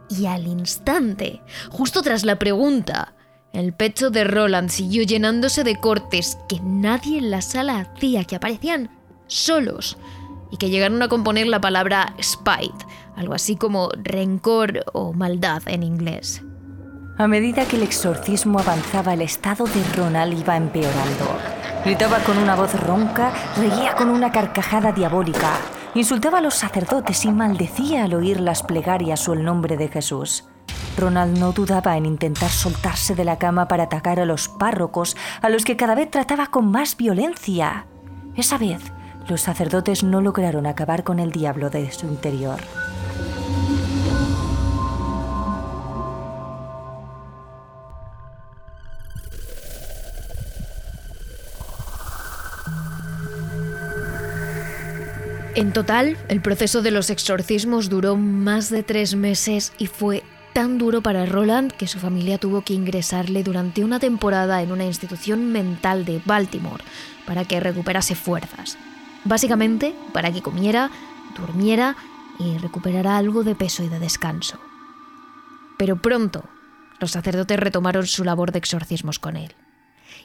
Y 0.09 0.25
al 0.25 0.45
instante, 0.45 1.41
justo 1.69 2.01
tras 2.01 2.25
la 2.25 2.37
pregunta, 2.37 3.15
el 3.53 3.73
pecho 3.73 4.09
de 4.09 4.23
Roland 4.23 4.69
siguió 4.69 5.03
llenándose 5.03 5.63
de 5.63 5.75
cortes 5.75 6.37
que 6.47 6.59
nadie 6.61 7.17
en 7.17 7.31
la 7.31 7.41
sala 7.41 7.79
hacía, 7.79 8.23
que 8.23 8.37
aparecían 8.37 8.89
solos 9.27 9.97
y 10.51 10.57
que 10.57 10.69
llegaron 10.69 11.01
a 11.01 11.09
componer 11.09 11.47
la 11.47 11.59
palabra 11.59 12.15
spite, 12.21 12.85
algo 13.15 13.33
así 13.33 13.55
como 13.55 13.89
rencor 14.03 14.85
o 14.93 15.13
maldad 15.13 15.61
en 15.67 15.83
inglés. 15.83 16.43
A 17.17 17.27
medida 17.27 17.65
que 17.65 17.75
el 17.75 17.83
exorcismo 17.83 18.59
avanzaba, 18.59 19.13
el 19.13 19.21
estado 19.21 19.65
de 19.65 19.83
Ronald 19.95 20.39
iba 20.39 20.55
empeorando. 20.55 21.37
Gritaba 21.83 22.19
con 22.19 22.37
una 22.37 22.55
voz 22.55 22.73
ronca, 22.79 23.33
reía 23.57 23.95
con 23.95 24.09
una 24.09 24.31
carcajada 24.31 24.91
diabólica, 24.91 25.57
insultaba 25.93 26.37
a 26.37 26.41
los 26.41 26.55
sacerdotes 26.55 27.25
y 27.25 27.31
maldecía 27.31 28.05
al 28.05 28.13
oír 28.13 28.39
las 28.39 28.63
plegarias 28.63 29.27
o 29.27 29.33
el 29.33 29.43
nombre 29.43 29.77
de 29.77 29.89
Jesús. 29.89 30.45
Ronald 30.97 31.37
no 31.37 31.51
dudaba 31.51 31.97
en 31.97 32.05
intentar 32.05 32.49
soltarse 32.49 33.15
de 33.15 33.25
la 33.25 33.37
cama 33.37 33.67
para 33.67 33.83
atacar 33.83 34.19
a 34.19 34.25
los 34.25 34.49
párrocos, 34.49 35.15
a 35.41 35.49
los 35.49 35.65
que 35.65 35.77
cada 35.77 35.95
vez 35.95 36.11
trataba 36.11 36.47
con 36.47 36.69
más 36.69 36.97
violencia. 36.97 37.85
Esa 38.35 38.57
vez, 38.57 38.81
los 39.27 39.41
sacerdotes 39.41 40.03
no 40.03 40.21
lograron 40.21 40.65
acabar 40.65 41.03
con 41.03 41.19
el 41.19 41.31
diablo 41.31 41.69
de 41.69 41.91
su 41.91 42.07
interior. 42.07 42.59
En 55.53 55.73
total, 55.73 56.17
el 56.29 56.41
proceso 56.41 56.81
de 56.81 56.91
los 56.91 57.09
exorcismos 57.09 57.89
duró 57.89 58.15
más 58.15 58.69
de 58.69 58.83
tres 58.83 59.15
meses 59.15 59.73
y 59.77 59.87
fue 59.87 60.23
tan 60.53 60.77
duro 60.77 61.01
para 61.01 61.25
Roland 61.25 61.71
que 61.71 61.87
su 61.87 61.99
familia 61.99 62.37
tuvo 62.37 62.61
que 62.61 62.73
ingresarle 62.73 63.43
durante 63.43 63.83
una 63.83 63.99
temporada 63.99 64.61
en 64.61 64.71
una 64.71 64.85
institución 64.85 65.51
mental 65.51 66.05
de 66.05 66.21
Baltimore 66.25 66.83
para 67.25 67.45
que 67.45 67.59
recuperase 67.59 68.15
fuerzas. 68.15 68.77
Básicamente, 69.23 69.95
para 70.13 70.31
que 70.31 70.41
comiera, 70.41 70.89
durmiera 71.35 71.95
y 72.39 72.57
recuperara 72.57 73.17
algo 73.17 73.43
de 73.43 73.55
peso 73.55 73.83
y 73.83 73.89
de 73.89 73.99
descanso. 73.99 74.59
Pero 75.77 76.01
pronto, 76.01 76.43
los 76.99 77.11
sacerdotes 77.11 77.59
retomaron 77.59 78.05
su 78.05 78.23
labor 78.23 78.51
de 78.51 78.59
exorcismos 78.59 79.19
con 79.19 79.37
él. 79.37 79.55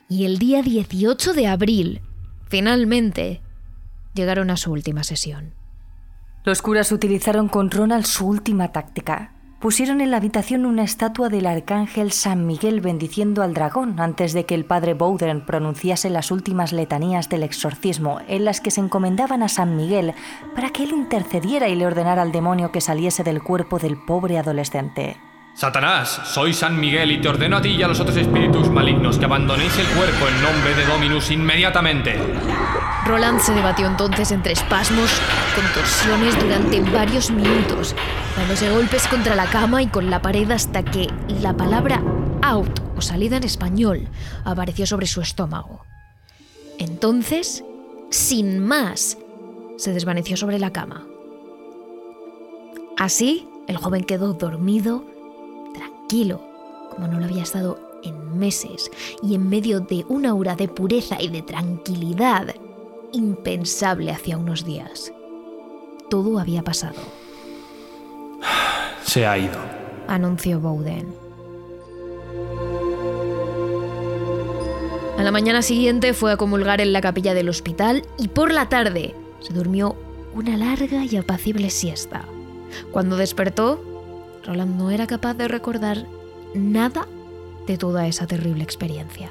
Y 0.09 0.25
el 0.25 0.39
día 0.39 0.63
18 0.63 1.33
de 1.33 1.47
abril, 1.47 2.01
finalmente, 2.49 3.41
llegaron 4.15 4.51
a 4.51 4.57
su 4.57 4.73
última 4.73 5.03
sesión. 5.03 5.55
Los 6.45 6.63
curas 6.63 6.93
utilizaron 6.93 7.49
con 7.49 7.71
Ronald 7.71 8.05
su 8.05 8.27
última 8.27 8.73
táctica. 8.73 9.36
Pusieron 9.59 10.03
en 10.03 10.11
la 10.11 10.19
habitación 10.19 10.67
una 10.67 10.85
estatua 10.85 11.31
del 11.31 11.47
arcángel 11.47 12.13
San 12.13 12.47
Miguel 12.47 12.83
bendiciendo 12.83 13.43
al 13.43 13.55
dragón 13.55 13.99
antes 13.99 14.35
de 14.35 14.45
que 14.45 14.55
el 14.55 14.67
padre 14.67 14.93
Bowden 14.93 15.47
pronunciase 15.47 16.11
las 16.11 16.31
últimas 16.31 16.75
letanías 16.75 17.31
del 17.31 17.43
exorcismo, 17.43 18.21
en 18.29 18.45
las 18.45 18.61
que 18.61 18.71
se 18.71 18.83
encomendaban 18.83 19.43
a 19.43 19.49
San 19.49 19.75
Miguel 19.75 20.13
para 20.55 20.71
que 20.71 20.83
él 20.83 20.91
intercediera 20.91 21.69
y 21.69 21.75
le 21.75 21.87
ordenara 21.87 22.21
al 22.21 22.33
demonio 22.33 22.71
que 22.71 22.83
saliese 22.83 23.25
del 23.25 23.43
cuerpo 23.43 23.79
del 23.79 23.97
pobre 23.97 24.39
adolescente. 24.39 25.17
Satanás, 25.57 26.21
soy 26.27 26.53
San 26.53 26.79
Miguel 26.79 27.13
y 27.13 27.19
te 27.19 27.31
ordeno 27.31 27.57
a 27.57 27.63
ti 27.63 27.71
y 27.71 27.83
a 27.83 27.89
los 27.89 27.99
otros 27.99 28.19
espíritus 28.19 28.69
malignos 28.69 29.19
que 29.19 29.25
abandonéis 29.25 29.75
el 29.79 29.87
cuerpo 29.87 30.29
en 30.29 30.43
nombre 30.43 30.75
de 30.75 30.85
Dominus 30.85 31.31
inmediatamente. 31.31 32.15
Roland 33.07 33.41
se 33.41 33.55
debatió 33.55 33.87
entonces 33.87 34.33
entre 34.33 34.53
espasmos, 34.53 35.11
contorsiones 35.55 36.39
durante 36.39 36.83
varios 36.91 37.31
minutos, 37.31 37.97
dándose 38.37 38.69
golpes 38.69 39.07
contra 39.09 39.35
la 39.35 39.47
cama 39.47 39.83
y 39.83 39.87
con 39.87 40.11
la 40.11 40.21
pared 40.21 40.51
hasta 40.51 40.83
que 40.83 41.09
la 41.41 41.57
palabra 41.57 42.03
out 42.43 42.79
o 42.95 43.01
salida 43.01 43.39
en 43.39 43.45
español 43.45 44.09
apareció 44.45 44.85
sobre 44.85 45.07
su 45.07 45.23
estómago. 45.23 45.87
Entonces, 46.79 47.65
sin 48.11 48.59
más, 48.59 49.17
se 49.79 49.95
desvaneció 49.95 50.37
sobre 50.37 50.59
la 50.59 50.71
cama. 50.71 51.07
Así, 52.99 53.49
el 53.69 53.79
joven 53.79 54.05
quedó 54.05 54.35
dormido 54.35 55.16
tranquilo, 56.07 56.41
como 56.95 57.09
no 57.09 57.19
lo 57.19 57.25
había 57.25 57.43
estado 57.43 57.81
en 58.05 58.39
meses, 58.39 58.91
y 59.23 59.35
en 59.35 59.49
medio 59.49 59.81
de 59.81 60.05
una 60.09 60.31
aura 60.31 60.55
de 60.55 60.69
pureza 60.69 61.21
y 61.21 61.29
de 61.29 61.43
tranquilidad 61.43 62.55
impensable 63.13 64.13
hacía 64.13 64.39
unos 64.39 64.65
días. 64.65 65.13
Todo 66.09 66.39
había 66.39 66.63
pasado. 66.63 66.95
Se 69.03 69.27
ha 69.27 69.37
ido, 69.37 69.59
anunció 70.07 70.61
Bowden. 70.61 71.13
A 75.19 75.23
la 75.25 75.33
mañana 75.33 75.63
siguiente 75.63 76.13
fue 76.13 76.31
a 76.31 76.37
comulgar 76.37 76.81
en 76.81 76.93
la 76.93 77.01
capilla 77.01 77.35
del 77.35 77.49
hospital 77.49 78.03
y 78.17 78.29
por 78.29 78.53
la 78.53 78.69
tarde 78.69 79.15
se 79.41 79.53
durmió 79.53 79.97
una 80.35 80.57
larga 80.57 81.05
y 81.05 81.17
apacible 81.17 81.71
siesta. 81.71 82.27
Cuando 82.93 83.17
despertó, 83.17 83.96
Roland 84.47 84.77
no 84.77 84.91
era 84.93 85.07
capaz 85.07 85.35
de 85.35 85.49
recordar 85.49 86.07
nada 86.55 87.07
de 87.67 87.77
toda 87.77 88.07
esa 88.07 88.27
terrible 88.27 88.63
experiencia. 88.63 89.31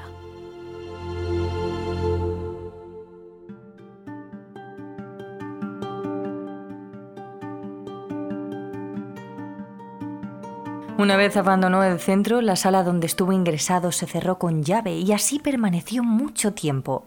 Una 10.97 11.17
vez 11.17 11.37
abandonó 11.37 11.83
el 11.83 11.99
centro, 11.99 12.41
la 12.41 12.55
sala 12.55 12.83
donde 12.83 13.05
estuvo 13.07 13.31
ingresado 13.31 13.91
se 13.91 14.07
cerró 14.07 14.37
con 14.37 14.63
llave 14.63 14.97
y 14.97 15.11
así 15.11 15.39
permaneció 15.39 16.03
mucho 16.03 16.53
tiempo. 16.53 17.05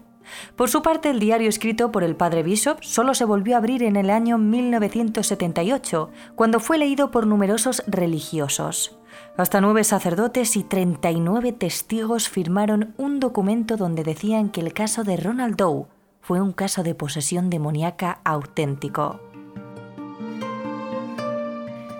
Por 0.55 0.69
su 0.69 0.81
parte, 0.81 1.09
el 1.09 1.19
diario 1.19 1.49
escrito 1.49 1.91
por 1.91 2.03
el 2.03 2.15
padre 2.15 2.43
Bishop 2.43 2.81
solo 2.81 3.13
se 3.13 3.25
volvió 3.25 3.55
a 3.55 3.59
abrir 3.59 3.83
en 3.83 3.95
el 3.95 4.09
año 4.09 4.37
1978, 4.37 6.09
cuando 6.35 6.59
fue 6.59 6.77
leído 6.77 7.11
por 7.11 7.27
numerosos 7.27 7.83
religiosos. 7.87 8.97
Hasta 9.37 9.61
nueve 9.61 9.83
sacerdotes 9.83 10.57
y 10.57 10.63
39 10.63 11.53
testigos 11.53 12.29
firmaron 12.29 12.93
un 12.97 13.19
documento 13.19 13.77
donde 13.77 14.03
decían 14.03 14.49
que 14.49 14.61
el 14.61 14.73
caso 14.73 15.03
de 15.03 15.17
Ronald 15.17 15.55
Doe 15.55 15.85
fue 16.21 16.41
un 16.41 16.51
caso 16.51 16.83
de 16.83 16.95
posesión 16.95 17.49
demoníaca 17.49 18.19
auténtico. 18.23 19.19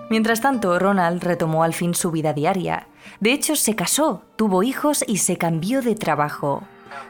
Mientras 0.09 0.41
tanto, 0.41 0.77
Ronald 0.79 1.23
retomó 1.23 1.63
al 1.63 1.73
fin 1.73 1.93
su 1.93 2.11
vida 2.11 2.33
diaria. 2.33 2.87
De 3.19 3.31
hecho, 3.31 3.55
se 3.55 3.75
casó, 3.75 4.23
tuvo 4.35 4.63
hijos 4.63 5.03
y 5.07 5.17
se 5.17 5.37
cambió 5.37 5.81
de 5.81 5.95
trabajo. 5.95 6.63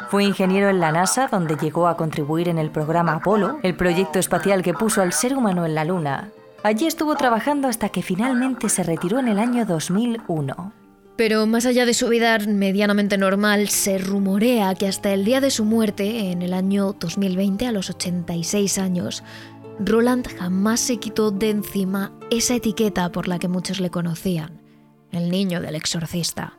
Fue 0.10 0.24
ingeniero 0.24 0.70
en 0.70 0.80
la 0.80 0.92
NASA, 0.92 1.28
donde 1.28 1.56
llegó 1.56 1.88
a 1.88 1.98
contribuir 1.98 2.50
en 2.50 2.58
el 2.58 2.72
programa 2.72 3.14
Apolo, 3.14 3.60
el 3.64 3.76
proyecto 3.76 4.20
espacial 4.20 4.64
que 4.64 4.74
puso 4.74 5.02
al 5.02 5.14
ser 5.14 5.36
humano 5.36 5.66
en 5.66 5.76
la 5.76 5.86
Luna. 5.86 6.30
Allí 6.64 6.88
estuvo 6.88 7.16
trabajando 7.16 7.68
hasta 7.68 7.90
que 7.90 8.02
finalmente 8.02 8.70
se 8.70 8.84
retiró 8.84 9.20
en 9.20 9.28
el 9.28 9.40
año 9.40 9.66
2001. 9.66 10.74
Pero 11.16 11.46
más 11.46 11.66
allá 11.66 11.86
de 11.86 11.94
su 11.94 12.08
vida 12.08 12.38
medianamente 12.40 13.18
normal, 13.18 13.68
se 13.70 13.98
rumorea 13.98 14.74
que 14.76 14.88
hasta 14.88 15.14
el 15.14 15.26
día 15.26 15.42
de 15.42 15.52
su 15.52 15.66
muerte, 15.66 16.32
en 16.32 16.42
el 16.42 16.54
año 16.54 16.94
2020, 16.98 17.68
a 17.68 17.72
los 17.72 17.90
86 17.90 18.78
años, 18.78 19.24
Roland 19.80 20.28
jamás 20.38 20.80
se 20.80 20.98
quitó 20.98 21.32
de 21.32 21.50
encima 21.50 22.12
esa 22.30 22.56
etiqueta 22.56 23.12
por 23.12 23.28
la 23.28 23.40
que 23.40 23.48
muchos 23.48 23.80
le 23.80 23.90
conocían, 23.90 24.62
el 25.12 25.30
niño 25.30 25.62
del 25.62 25.76
exorcista. 25.76 26.58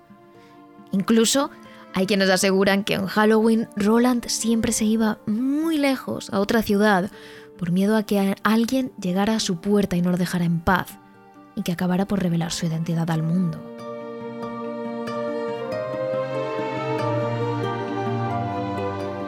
Incluso 0.92 1.50
hay 1.94 2.06
quienes 2.06 2.30
aseguran 2.30 2.84
que 2.84 2.94
en 2.94 3.06
Halloween 3.06 3.68
Roland 3.76 4.26
siempre 4.26 4.72
se 4.72 4.84
iba 4.84 5.18
muy 5.26 5.78
lejos, 5.78 6.30
a 6.32 6.40
otra 6.40 6.62
ciudad, 6.62 7.10
por 7.58 7.72
miedo 7.72 7.96
a 7.96 8.04
que 8.04 8.36
alguien 8.42 8.92
llegara 9.00 9.34
a 9.34 9.40
su 9.40 9.60
puerta 9.60 9.96
y 9.96 10.02
no 10.02 10.10
lo 10.10 10.16
dejara 10.16 10.44
en 10.44 10.60
paz, 10.60 10.98
y 11.56 11.62
que 11.62 11.72
acabara 11.72 12.06
por 12.06 12.22
revelar 12.22 12.52
su 12.52 12.66
identidad 12.66 13.10
al 13.10 13.22
mundo. 13.22 13.60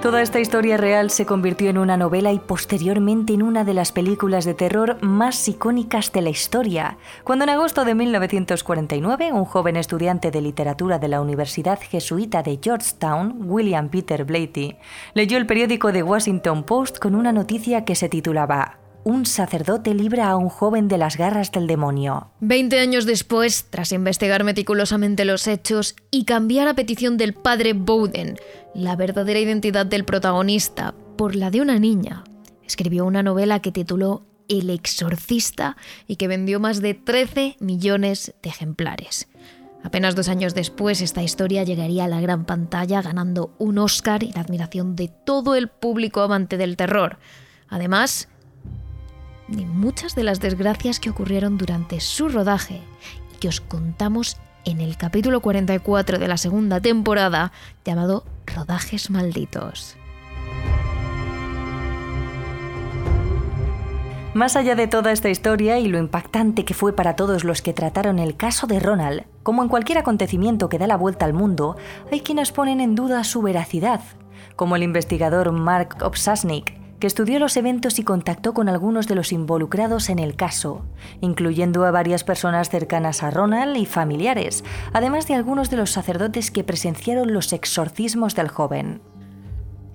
Toda 0.02 0.20
esta 0.20 0.40
historia 0.40 0.76
real 0.76 1.10
se 1.10 1.26
convirtió 1.26 1.70
en 1.70 1.78
una 1.78 1.96
novela 1.96 2.32
y 2.32 2.40
posteriormente 2.40 3.34
en 3.34 3.42
una 3.44 3.62
de 3.62 3.72
las 3.72 3.92
películas 3.92 4.44
de 4.44 4.52
terror 4.52 5.00
más 5.00 5.46
icónicas 5.46 6.10
de 6.10 6.22
la 6.22 6.30
historia, 6.30 6.98
cuando 7.22 7.44
en 7.44 7.50
agosto 7.50 7.84
de 7.84 7.94
1949 7.94 9.32
un 9.32 9.44
joven 9.44 9.76
estudiante 9.76 10.32
de 10.32 10.40
literatura 10.40 10.98
de 10.98 11.06
la 11.06 11.20
Universidad 11.20 11.78
Jesuita 11.80 12.42
de 12.42 12.58
Georgetown, 12.60 13.42
William 13.44 13.90
Peter 13.90 14.24
Blatty, 14.24 14.74
leyó 15.14 15.38
el 15.38 15.46
periódico 15.46 15.92
The 15.92 16.02
Washington 16.02 16.64
Post 16.64 16.98
con 16.98 17.14
una 17.14 17.32
noticia 17.32 17.84
que 17.84 17.94
se 17.94 18.08
titulaba 18.08 18.81
un 19.04 19.26
sacerdote 19.26 19.94
libra 19.94 20.30
a 20.30 20.36
un 20.36 20.48
joven 20.48 20.88
de 20.88 20.98
las 20.98 21.16
garras 21.16 21.50
del 21.52 21.66
demonio. 21.66 22.30
Veinte 22.40 22.78
años 22.78 23.06
después, 23.06 23.66
tras 23.70 23.92
investigar 23.92 24.44
meticulosamente 24.44 25.24
los 25.24 25.46
hechos 25.46 25.96
y 26.10 26.24
cambiar 26.24 26.68
a 26.68 26.74
petición 26.74 27.16
del 27.16 27.34
padre 27.34 27.72
Bowden 27.72 28.38
la 28.74 28.96
verdadera 28.96 29.40
identidad 29.40 29.86
del 29.86 30.04
protagonista 30.04 30.94
por 31.16 31.34
la 31.34 31.50
de 31.50 31.60
una 31.60 31.78
niña, 31.78 32.24
escribió 32.66 33.04
una 33.04 33.22
novela 33.22 33.60
que 33.60 33.72
tituló 33.72 34.24
El 34.48 34.70
exorcista 34.70 35.76
y 36.06 36.16
que 36.16 36.28
vendió 36.28 36.60
más 36.60 36.80
de 36.80 36.94
13 36.94 37.56
millones 37.60 38.34
de 38.42 38.48
ejemplares. 38.48 39.28
Apenas 39.82 40.14
dos 40.14 40.28
años 40.28 40.54
después, 40.54 41.00
esta 41.00 41.22
historia 41.22 41.64
llegaría 41.64 42.04
a 42.04 42.08
la 42.08 42.20
gran 42.20 42.44
pantalla 42.44 43.02
ganando 43.02 43.52
un 43.58 43.78
Oscar 43.78 44.22
y 44.22 44.32
la 44.32 44.42
admiración 44.42 44.94
de 44.94 45.08
todo 45.08 45.56
el 45.56 45.68
público 45.68 46.20
amante 46.20 46.56
del 46.56 46.76
terror. 46.76 47.18
Además, 47.68 48.28
ni 49.52 49.64
muchas 49.64 50.14
de 50.14 50.24
las 50.24 50.40
desgracias 50.40 50.98
que 51.00 51.10
ocurrieron 51.10 51.58
durante 51.58 52.00
su 52.00 52.28
rodaje 52.28 52.80
y 53.34 53.38
que 53.38 53.48
os 53.48 53.60
contamos 53.60 54.36
en 54.64 54.80
el 54.80 54.96
capítulo 54.96 55.40
44 55.40 56.18
de 56.18 56.28
la 56.28 56.36
segunda 56.36 56.80
temporada 56.80 57.52
llamado 57.84 58.24
Rodajes 58.46 59.10
Malditos. 59.10 59.96
Más 64.34 64.56
allá 64.56 64.74
de 64.74 64.86
toda 64.86 65.12
esta 65.12 65.28
historia 65.28 65.78
y 65.78 65.88
lo 65.88 65.98
impactante 65.98 66.64
que 66.64 66.72
fue 66.72 66.94
para 66.94 67.16
todos 67.16 67.44
los 67.44 67.60
que 67.60 67.74
trataron 67.74 68.18
el 68.18 68.34
caso 68.34 68.66
de 68.66 68.80
Ronald, 68.80 69.24
como 69.42 69.62
en 69.62 69.68
cualquier 69.68 69.98
acontecimiento 69.98 70.70
que 70.70 70.78
da 70.78 70.86
la 70.86 70.96
vuelta 70.96 71.26
al 71.26 71.34
mundo, 71.34 71.76
hay 72.10 72.20
quienes 72.20 72.50
ponen 72.50 72.80
en 72.80 72.94
duda 72.94 73.24
su 73.24 73.42
veracidad, 73.42 74.00
como 74.56 74.76
el 74.76 74.84
investigador 74.84 75.52
Mark 75.52 75.98
Obsasnik, 76.00 76.81
que 77.02 77.08
estudió 77.08 77.40
los 77.40 77.56
eventos 77.56 77.98
y 77.98 78.04
contactó 78.04 78.54
con 78.54 78.68
algunos 78.68 79.08
de 79.08 79.16
los 79.16 79.32
involucrados 79.32 80.08
en 80.08 80.20
el 80.20 80.36
caso, 80.36 80.84
incluyendo 81.20 81.84
a 81.84 81.90
varias 81.90 82.22
personas 82.22 82.70
cercanas 82.70 83.24
a 83.24 83.32
Ronald 83.32 83.76
y 83.76 83.86
familiares, 83.86 84.62
además 84.92 85.26
de 85.26 85.34
algunos 85.34 85.68
de 85.68 85.78
los 85.78 85.90
sacerdotes 85.90 86.52
que 86.52 86.62
presenciaron 86.62 87.32
los 87.32 87.52
exorcismos 87.52 88.36
del 88.36 88.46
joven. 88.46 89.00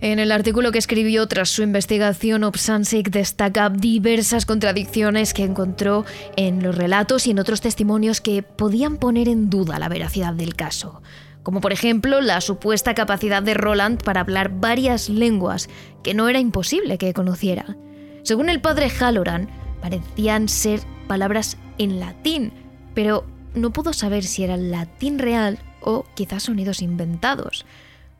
En 0.02 0.20
el 0.20 0.34
artículo 0.34 0.74
que 0.74 0.80
escribió 0.80 1.26
tras 1.30 1.48
su 1.48 1.64
investigación, 1.64 2.44
Obsansik 2.44 3.10
destaca 3.10 3.70
diversas 3.70 4.46
contradicciones 4.46 5.34
que 5.34 5.46
encontró 5.46 6.04
en 6.36 6.62
los 6.62 6.76
relatos 6.76 7.26
y 7.26 7.32
en 7.32 7.40
otros 7.40 7.62
testimonios 7.62 8.20
que 8.20 8.44
podían 8.44 8.98
poner 8.98 9.30
en 9.30 9.50
duda 9.50 9.80
la 9.80 9.88
veracidad 9.88 10.34
del 10.34 10.56
caso 10.56 11.02
como 11.48 11.62
por 11.62 11.72
ejemplo 11.72 12.20
la 12.20 12.42
supuesta 12.42 12.94
capacidad 12.94 13.42
de 13.42 13.54
Roland 13.54 14.04
para 14.04 14.20
hablar 14.20 14.60
varias 14.60 15.08
lenguas 15.08 15.70
que 16.04 16.14
no 16.14 16.28
era 16.28 16.42
imposible 16.42 16.98
que 16.98 17.14
conociera. 17.14 17.78
Según 18.24 18.50
el 18.50 18.60
padre 18.60 18.90
Halloran, 18.90 19.48
parecían 19.82 20.50
ser 20.50 20.82
palabras 21.08 21.58
en 21.78 22.02
latín, 22.02 22.52
pero 22.94 23.26
no 23.56 23.72
pudo 23.72 23.94
saber 23.94 24.26
si 24.26 24.44
era 24.44 24.58
latín 24.58 25.20
real 25.20 25.58
o 25.80 26.04
quizás 26.16 26.44
sonidos 26.44 26.82
inventados. 26.82 27.66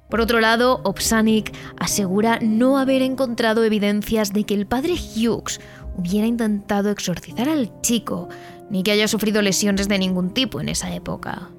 Por 0.10 0.22
otro 0.22 0.40
lado, 0.40 0.80
Opsanic 0.86 1.54
asegura 1.78 2.40
no 2.42 2.78
haber 2.78 3.02
encontrado 3.02 3.66
evidencias 3.66 4.32
de 4.32 4.46
que 4.46 4.54
el 4.54 4.68
padre 4.68 4.94
Hughes 4.94 5.60
hubiera 5.98 6.28
intentado 6.28 6.92
exorcizar 6.92 7.50
al 7.50 7.82
chico, 7.82 8.30
ni 8.70 8.84
que 8.84 8.92
haya 8.92 9.10
sufrido 9.10 9.42
lesiones 9.42 9.90
de 9.90 10.00
ningún 10.00 10.30
tipo 10.30 10.62
en 10.62 10.70
esa 10.70 10.96
época. 10.96 11.50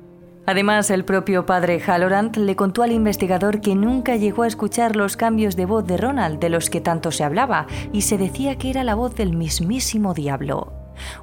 Además, 0.49 0.91
el 0.91 1.05
propio 1.05 1.45
padre 1.45 1.79
Halloran 1.79 2.33
le 2.35 2.57
contó 2.57 2.83
al 2.83 2.93
investigador 2.93 3.61
que 3.61 3.75
nunca 3.75 4.17
llegó 4.17 4.45
a 4.45 4.47
escuchar 4.47 4.97
los 4.97 5.15
cambios 5.15 5.57
de 5.57 5.67
voz 5.67 5.85
de 5.87 5.99
Ronald 5.99 6.41
de 6.41 6.49
los 6.49 6.71
que 6.71 6.81
tanto 6.81 7.13
se 7.13 7.23
hablaba 7.23 7.67
y 7.93 8.01
se 8.01 8.17
decía 8.17 8.57
que 8.57 8.71
era 8.71 8.83
la 8.83 8.95
voz 8.95 9.15
del 9.15 9.37
mismísimo 9.37 10.15
diablo. 10.15 10.73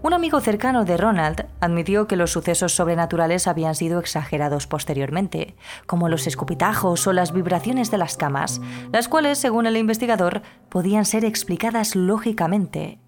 Un 0.03 0.13
amigo 0.13 0.41
cercano 0.41 0.85
de 0.85 0.95
Ronald 0.95 1.47
admitió 1.59 2.05
que 2.05 2.17
los 2.17 2.33
sucesos 2.33 2.73
sobrenaturales 2.75 3.47
habían 3.47 3.73
sido 3.73 3.99
exagerados 3.99 4.67
posteriormente, 4.67 5.55
como 5.87 6.07
los 6.07 6.27
escupitajos 6.27 7.07
o 7.07 7.11
las 7.11 7.31
vibraciones 7.31 7.89
de 7.89 7.97
las 7.97 8.17
camas, 8.17 8.61
las 8.93 9.07
cuales, 9.07 9.39
según 9.39 9.65
el 9.65 9.75
investigador, 9.75 10.43
podían 10.69 11.03
ser 11.03 11.25
explicadas 11.25 11.95
lógicamente. 11.95 12.99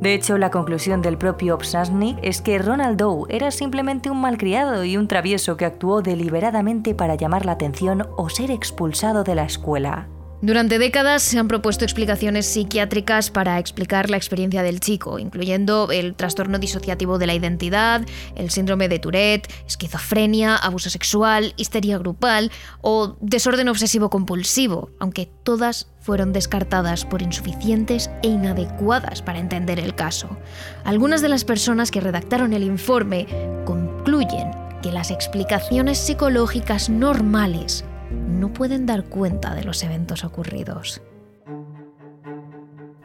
De 0.00 0.14
hecho, 0.14 0.38
la 0.38 0.50
conclusión 0.50 1.02
del 1.02 1.18
propio 1.18 1.54
Obsasnik 1.54 2.18
es 2.22 2.40
que 2.40 2.58
Ronald 2.58 2.98
Doe 2.98 3.26
era 3.28 3.50
simplemente 3.50 4.10
un 4.10 4.20
malcriado 4.20 4.84
y 4.84 4.96
un 4.96 5.08
travieso 5.08 5.56
que 5.56 5.64
actuó 5.64 6.02
deliberadamente 6.02 6.94
para 6.94 7.16
llamar 7.16 7.44
la 7.44 7.52
atención 7.52 8.08
o 8.16 8.28
ser 8.28 8.50
expulsado 8.50 9.24
de 9.24 9.34
la 9.34 9.44
escuela. 9.44 10.08
Durante 10.40 10.78
décadas 10.78 11.24
se 11.24 11.36
han 11.36 11.48
propuesto 11.48 11.84
explicaciones 11.84 12.46
psiquiátricas 12.46 13.28
para 13.28 13.58
explicar 13.58 14.08
la 14.08 14.16
experiencia 14.16 14.62
del 14.62 14.78
chico, 14.78 15.18
incluyendo 15.18 15.88
el 15.90 16.14
trastorno 16.14 16.60
disociativo 16.60 17.18
de 17.18 17.26
la 17.26 17.34
identidad, 17.34 18.06
el 18.36 18.50
síndrome 18.50 18.88
de 18.88 19.00
Tourette, 19.00 19.52
esquizofrenia, 19.66 20.54
abuso 20.54 20.90
sexual, 20.90 21.54
histeria 21.56 21.98
grupal 21.98 22.52
o 22.82 23.16
desorden 23.20 23.68
obsesivo 23.68 24.10
compulsivo, 24.10 24.90
aunque 25.00 25.28
todas 25.42 25.88
fueron 25.98 26.32
descartadas 26.32 27.04
por 27.04 27.20
insuficientes 27.20 28.08
e 28.22 28.28
inadecuadas 28.28 29.22
para 29.22 29.40
entender 29.40 29.80
el 29.80 29.96
caso. 29.96 30.38
Algunas 30.84 31.20
de 31.20 31.30
las 31.30 31.44
personas 31.44 31.90
que 31.90 32.00
redactaron 32.00 32.52
el 32.52 32.62
informe 32.62 33.26
concluyen 33.64 34.52
que 34.84 34.92
las 34.92 35.10
explicaciones 35.10 35.98
psicológicas 35.98 36.88
normales 36.88 37.84
no 38.10 38.52
pueden 38.52 38.86
dar 38.86 39.04
cuenta 39.04 39.54
de 39.54 39.64
los 39.64 39.82
eventos 39.82 40.24
ocurridos. 40.24 41.02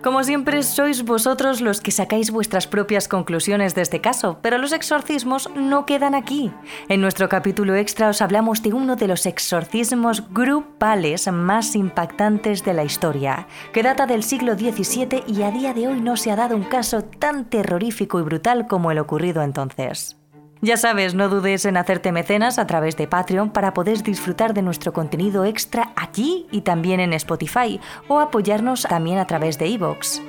Como 0.04 0.22
siempre, 0.26 0.64
sois 0.64 1.06
vosotros 1.06 1.62
los 1.62 1.80
que 1.80 1.92
sacáis 1.92 2.30
vuestras 2.30 2.68
propias 2.68 3.08
conclusiones 3.08 3.74
de 3.74 3.84
este 3.84 4.02
caso, 4.02 4.38
pero 4.42 4.58
los 4.58 4.74
exorcismos 4.74 5.50
no 5.56 5.86
quedan 5.86 6.14
aquí. 6.14 6.52
En 6.90 7.00
nuestro 7.00 7.30
capítulo 7.30 7.74
extra 7.76 8.10
os 8.10 8.22
hablamos 8.22 8.62
de 8.62 8.74
uno 8.74 8.98
de 8.98 9.08
los 9.08 9.26
exorcismos 9.26 10.30
grupales 10.34 11.32
más 11.32 11.74
impactantes 11.78 12.66
de 12.66 12.74
la 12.74 12.84
historia, 12.84 13.48
que 13.72 13.82
data 13.82 14.06
del 14.06 14.24
siglo 14.24 14.56
XVII 14.56 15.24
y 15.26 15.42
a 15.44 15.52
día 15.52 15.74
de 15.74 15.88
hoy 15.88 16.02
no 16.02 16.18
se 16.18 16.32
ha 16.32 16.36
dado 16.36 16.58
un 16.58 16.64
caso 16.64 17.04
tan 17.06 17.46
terrorífico 17.46 18.20
y 18.20 18.24
brutal 18.24 18.68
como 18.68 18.92
el 18.92 19.00
ocurrido 19.00 19.42
entonces. 19.42 20.18
Ya 20.64 20.78
sabes, 20.78 21.14
no 21.14 21.28
dudes 21.28 21.66
en 21.66 21.76
hacerte 21.76 22.14
mecenas 22.14 22.58
a 22.58 22.66
través 22.66 22.96
de 22.96 23.06
Patreon 23.06 23.50
para 23.50 23.74
poder 23.74 24.02
disfrutar 24.02 24.54
de 24.54 24.62
nuestro 24.62 24.94
contenido 24.94 25.44
extra 25.44 25.92
aquí 25.98 26.48
y 26.52 26.62
también 26.62 27.02
en 27.02 27.12
Spotify 27.12 27.82
o 28.08 28.22
apoyarnos 28.22 28.84
también 28.84 29.18
a 29.18 29.28
través 29.28 29.60
de 29.60 29.68
iVoox. 29.68 30.22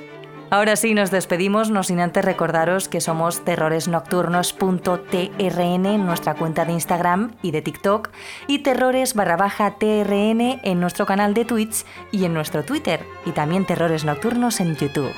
Ahora 0.49 0.75
sí, 0.75 0.93
nos 0.93 1.09
despedimos, 1.09 1.69
no 1.69 1.83
sin 1.83 2.01
antes 2.01 2.25
recordaros 2.25 2.89
que 2.89 2.99
somos 2.99 3.45
terroresnocturnos.trn 3.45 5.85
en 5.85 6.05
nuestra 6.05 6.33
cuenta 6.33 6.65
de 6.65 6.73
Instagram 6.73 7.31
y 7.41 7.51
de 7.51 7.61
TikTok 7.61 8.09
y 8.47 8.59
terrores 8.59 9.13
TRN 9.13 10.59
en 10.63 10.79
nuestro 10.81 11.05
canal 11.05 11.33
de 11.33 11.45
Twitch 11.45 11.85
y 12.11 12.25
en 12.25 12.33
nuestro 12.33 12.65
Twitter 12.65 13.05
y 13.25 13.31
también 13.31 13.65
terrores 13.65 14.03
nocturnos 14.03 14.59
en 14.59 14.75
YouTube. 14.75 15.13